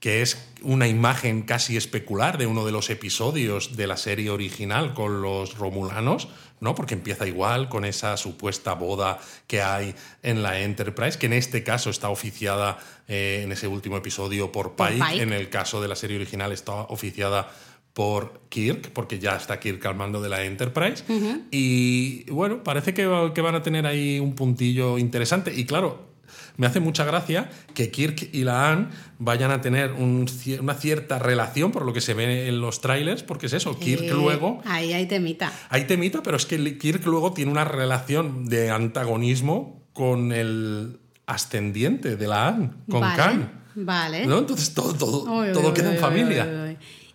[0.00, 4.94] que es una imagen casi especular de uno de los episodios de la serie original
[4.94, 6.28] con los romulanos.
[6.60, 6.74] ¿no?
[6.74, 11.64] Porque empieza igual con esa supuesta boda que hay en la Enterprise, que en este
[11.64, 12.78] caso está oficiada
[13.08, 15.04] eh, en ese último episodio por Por Pike.
[15.04, 15.22] Pike.
[15.22, 17.50] En el caso de la serie original está oficiada
[17.92, 21.04] por Kirk, porque ya está Kirk al mando de la Enterprise.
[21.50, 25.52] Y bueno, parece que, que van a tener ahí un puntillo interesante.
[25.54, 26.10] Y claro,
[26.56, 28.88] me hace mucha gracia que Kirk y la Anne
[29.18, 30.26] vayan a tener un
[30.60, 34.02] una cierta relación, por lo que se ve en los trailers, porque es eso, Kirk
[34.02, 34.60] Eh, luego...
[34.64, 35.52] Ahí hay temita.
[35.68, 42.16] Hay temita, pero es que Kirk luego tiene una relación de antagonismo con el ascendiente
[42.16, 43.62] de la Anne, con vale, Khan.
[43.74, 44.26] Vale.
[44.26, 44.38] ¿no?
[44.38, 46.59] Entonces todo, todo, Uy, todo uy, queda en uy, familia.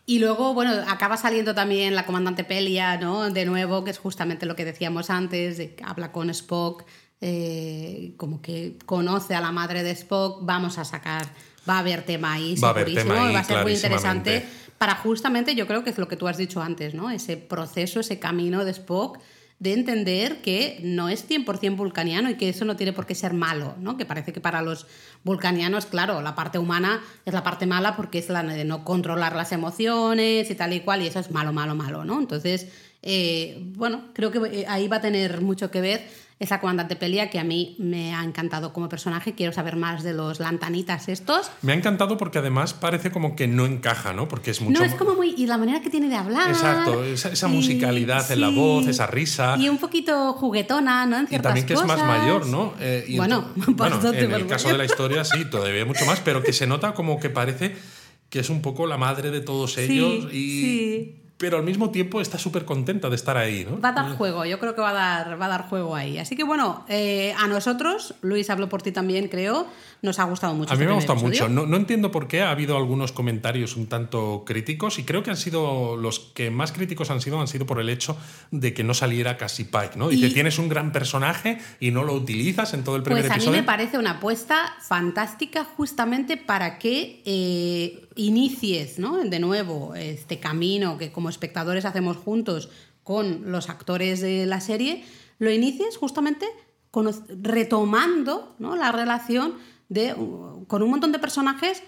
[0.06, 3.30] Y luego, bueno, acaba saliendo también la comandante Pelia, ¿no?
[3.32, 6.86] De nuevo, que es justamente lo que decíamos antes, de habla con Spock,
[7.22, 11.26] eh, como que conoce a la madre de Spock, vamos a sacar,
[11.68, 13.74] va a haber tema ahí, Va a haber segurísimo, tema ahí, va a ser muy
[13.74, 14.46] interesante
[14.78, 17.10] para justamente, yo creo que es lo que tú has dicho antes, ¿no?
[17.10, 19.20] Ese proceso, ese camino de Spock
[19.60, 23.34] de entender que no es 100% vulcaniano y que eso no tiene por qué ser
[23.34, 23.96] malo, ¿no?
[23.96, 24.86] Que parece que para los
[25.24, 29.36] vulcanianos, claro, la parte humana es la parte mala porque es la de no controlar
[29.36, 32.20] las emociones y tal y cual, y eso es malo, malo, malo, ¿no?
[32.20, 32.68] Entonces,
[33.02, 36.06] eh, bueno, creo que eh, ahí va a tener mucho que ver
[36.38, 39.34] esa comandante Pelia que a mí me ha encantado como personaje.
[39.36, 41.50] Quiero saber más de los lantanitas estos.
[41.62, 44.28] Me ha encantado porque además parece como que no encaja, ¿no?
[44.28, 45.34] Porque es mucho No, es como muy...
[45.38, 46.50] Y la manera que tiene de hablar.
[46.50, 48.56] Exacto, esa, esa y- musicalidad en la sí.
[48.56, 49.56] voz, esa risa.
[49.58, 51.18] Y un poquito juguetona, ¿no?
[51.20, 52.08] En Y ciertas también que es más cosas.
[52.20, 52.74] mayor, ¿no?
[52.82, 56.44] Eh, y Bueno, bueno, en el caso de la historia sí, todavía mucho más, pero
[56.44, 57.76] que se nota como que parece
[58.30, 61.22] que es un poco la madre de todos ellos y sí.
[61.38, 63.80] Pero al mismo tiempo está súper contenta de estar ahí, ¿no?
[63.82, 66.18] Va a dar juego, yo creo que va a dar, va a dar juego ahí.
[66.18, 69.68] Así que bueno, eh, a nosotros, Luis, hablo por ti también, creo,
[70.06, 70.72] nos ha gustado mucho.
[70.72, 71.28] A mí este me ha gustado mucho.
[71.28, 71.50] episodio.
[71.54, 75.32] No, no entiendo por qué ha habido algunos comentarios un tanto críticos y creo que
[75.32, 78.16] han sido los que más críticos han sido han sido por el hecho
[78.52, 80.12] de que no saliera casi Pike, ¿no?
[80.12, 83.36] Y- tienes un gran personaje y no lo utilizas en todo el primer Pues a
[83.36, 83.60] mí episodio.
[83.62, 89.18] me parece una apuesta fantástica justamente para que eh, inicies ¿no?
[89.18, 92.70] de nuevo este camino que como espectadores hacemos juntos
[93.04, 95.04] con los actores de la serie,
[95.40, 96.46] lo inicies justamente
[97.42, 98.76] retomando ¿no?
[98.76, 99.54] la relación
[99.90, 101.84] de, uh, con un montón de personajes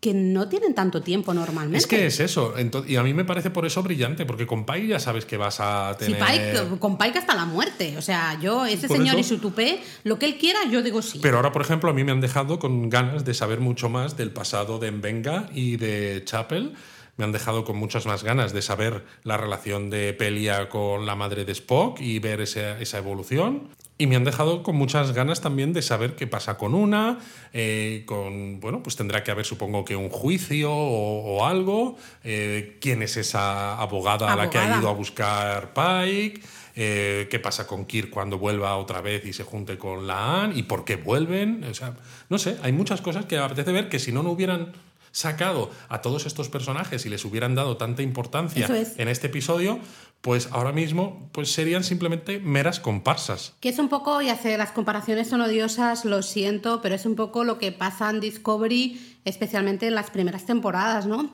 [0.00, 1.78] que no tienen tanto tiempo normalmente.
[1.78, 2.54] Es que es eso.
[2.86, 5.58] Y a mí me parece por eso brillante, porque con Pike ya sabes que vas
[5.58, 6.22] a tener.
[6.22, 7.96] Pike, con Pike hasta la muerte.
[7.96, 10.82] O sea, yo, ese Por señor eso- y su tupé, lo que él quiera, yo
[10.82, 11.18] digo sí.
[11.22, 14.16] Pero ahora, por ejemplo, a mí me han dejado con ganas de saber mucho más
[14.18, 16.74] del pasado de Mbenga y de Chapel.
[17.16, 21.16] Me han dejado con muchas más ganas de saber la relación de Pelia con la
[21.16, 23.70] madre de Spock y ver esa, esa evolución.
[23.98, 27.18] Y me han dejado con muchas ganas también de saber qué pasa con una,
[27.54, 32.76] eh, con, bueno, pues tendrá que haber supongo que un juicio o, o algo, eh,
[32.80, 36.42] quién es esa abogada, a la que ha ido a buscar Pike,
[36.78, 40.58] eh, qué pasa con Kirk cuando vuelva otra vez y se junte con la Anne
[40.58, 41.64] y por qué vuelven.
[41.64, 41.94] O sea,
[42.28, 44.72] no sé, hay muchas cosas que me apetece ver que si no, no hubieran
[45.10, 48.98] sacado a todos estos personajes y les hubieran dado tanta importancia es.
[48.98, 49.80] en este episodio,
[50.26, 53.52] pues ahora mismo pues serían simplemente meras comparsas.
[53.60, 57.14] Que es un poco, y hace las comparaciones son odiosas, lo siento, pero es un
[57.14, 61.30] poco lo que pasa en Discovery, especialmente en las primeras temporadas, ¿no?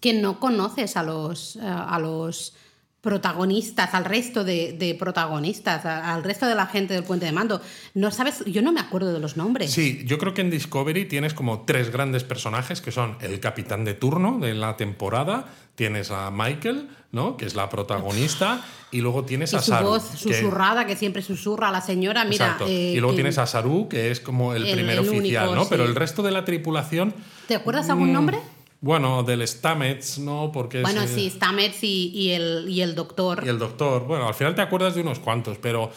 [0.00, 2.54] Que no conoces a los, eh, a los
[3.06, 7.30] protagonistas, al resto de, de protagonistas, a- al resto de la gente del puente de
[7.32, 7.60] mando.
[7.94, 9.70] No sabes, yo no me acuerdo de los nombres.
[9.70, 13.84] Sí, yo creo que en Discovery tienes como tres grandes personajes que son el capitán
[13.84, 15.46] de turno de la temporada,
[15.76, 17.36] tienes a Michael, ¿no?
[17.36, 19.86] que es la protagonista, y luego tienes Y a su Saru.
[19.88, 20.96] voz susurrada, que...
[20.96, 22.46] siempre susurra a la señora, mira.
[22.46, 22.66] Exacto.
[22.66, 25.48] eh, y luego que- tienes a Saru, que es como el, el- primer el oficial,
[25.48, 25.68] único, ¿no?
[25.68, 27.14] Pero el resto de la tripulación.
[27.46, 28.38] ¿Te acuerdas algún mm, nombre?
[28.86, 30.50] Bueno, del Stamets, ¿no?
[30.52, 33.42] Porque es, Bueno, sí, Stamets y, y el, y el doctor.
[33.44, 34.06] Y el doctor.
[34.06, 35.90] Bueno, al final te acuerdas de unos cuantos, pero.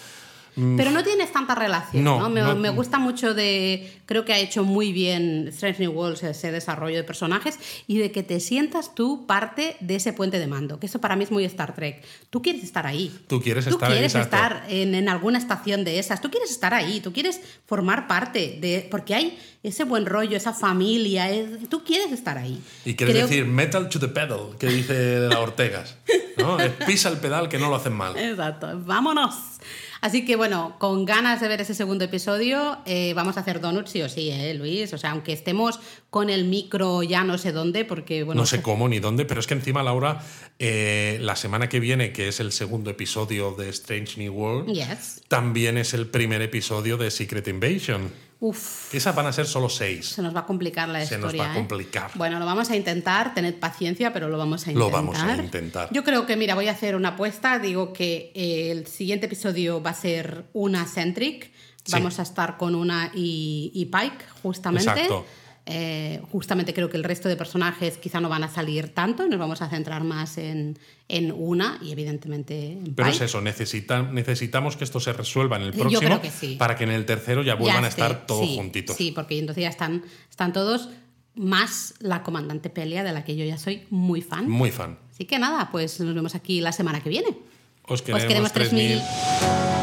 [0.77, 2.29] Pero no tienes tanta relación, No, ¿no?
[2.29, 3.91] Me, no- me gusta mucho de...
[4.05, 8.11] Creo que ha hecho muy bien Strange New Worlds ese desarrollo de personajes y de
[8.11, 11.31] que te sientas tú parte de ese puente de mando, que eso para mí es
[11.31, 12.03] muy Star Trek.
[12.29, 13.15] Tú quieres estar ahí.
[13.27, 14.35] Tú quieres Tú estar quieres exacto.
[14.35, 16.21] estar en, en alguna estación de esas.
[16.21, 16.99] Tú quieres estar ahí.
[17.01, 18.87] Tú quieres formar parte de...
[18.89, 21.29] Porque hay ese buen rollo, esa familia.
[21.29, 22.59] es- tú quieres estar ahí.
[22.85, 25.95] Y quieres Creo- decir metal to the pedal, que dice la Ortegas.
[26.37, 26.57] ¿no?
[26.87, 28.17] Pisa el pedal que no lo hacen mal.
[28.17, 29.35] Exacto, vámonos.
[30.01, 33.91] Así que bueno, con ganas de ver ese segundo episodio, eh, vamos a hacer donuts
[33.91, 34.93] sí o sí, ¿eh, Luis?
[34.93, 38.41] O sea, aunque estemos con el micro ya no sé dónde, porque bueno...
[38.41, 40.23] no sé cómo ni dónde, pero es que encima, Laura,
[40.57, 45.21] eh, la semana que viene, que es el segundo episodio de Strange New World, Yes.
[45.27, 48.11] también es el primer episodio de Secret Invasion.
[48.41, 50.07] Uf, esas van a ser solo seis.
[50.07, 51.43] se nos va a complicar la Se nos historia.
[51.43, 51.57] va a ¿eh?
[51.57, 52.11] complicar.
[52.15, 54.91] Bueno, lo vamos a intentar, tened paciencia, pero lo vamos a Lo intentar.
[54.93, 55.89] vamos a intentar.
[55.91, 57.59] Yo creo que, mira, voy a hacer una apuesta.
[57.59, 61.51] Digo que eh, el siguiente episodio va a ser una centric.
[61.83, 61.91] Sí.
[61.93, 64.89] Vamos a estar con una y, y Pike, justamente.
[64.89, 65.25] Exacto.
[65.71, 69.29] Eh, justamente creo que el resto de personajes quizá no van a salir tanto y
[69.29, 74.01] nos vamos a centrar más en, en una y evidentemente en Pero es eso, necesita-
[74.11, 76.55] necesitamos que esto se resuelva en el Yo próximo creo que sí.
[76.57, 78.95] para que en el tercero ya Ya vuelvan a estar todos sí, juntitos.
[78.95, 80.89] Sí, porque entonces ya están, están todos,
[81.35, 84.49] más la comandante Pelia, de la que yo ya soy muy fan.
[84.49, 84.97] Muy fan.
[85.13, 87.27] Así que nada, pues nos vemos aquí la semana que viene.
[87.83, 88.99] Os Os queremos 3000.
[88.99, 89.78] 3000.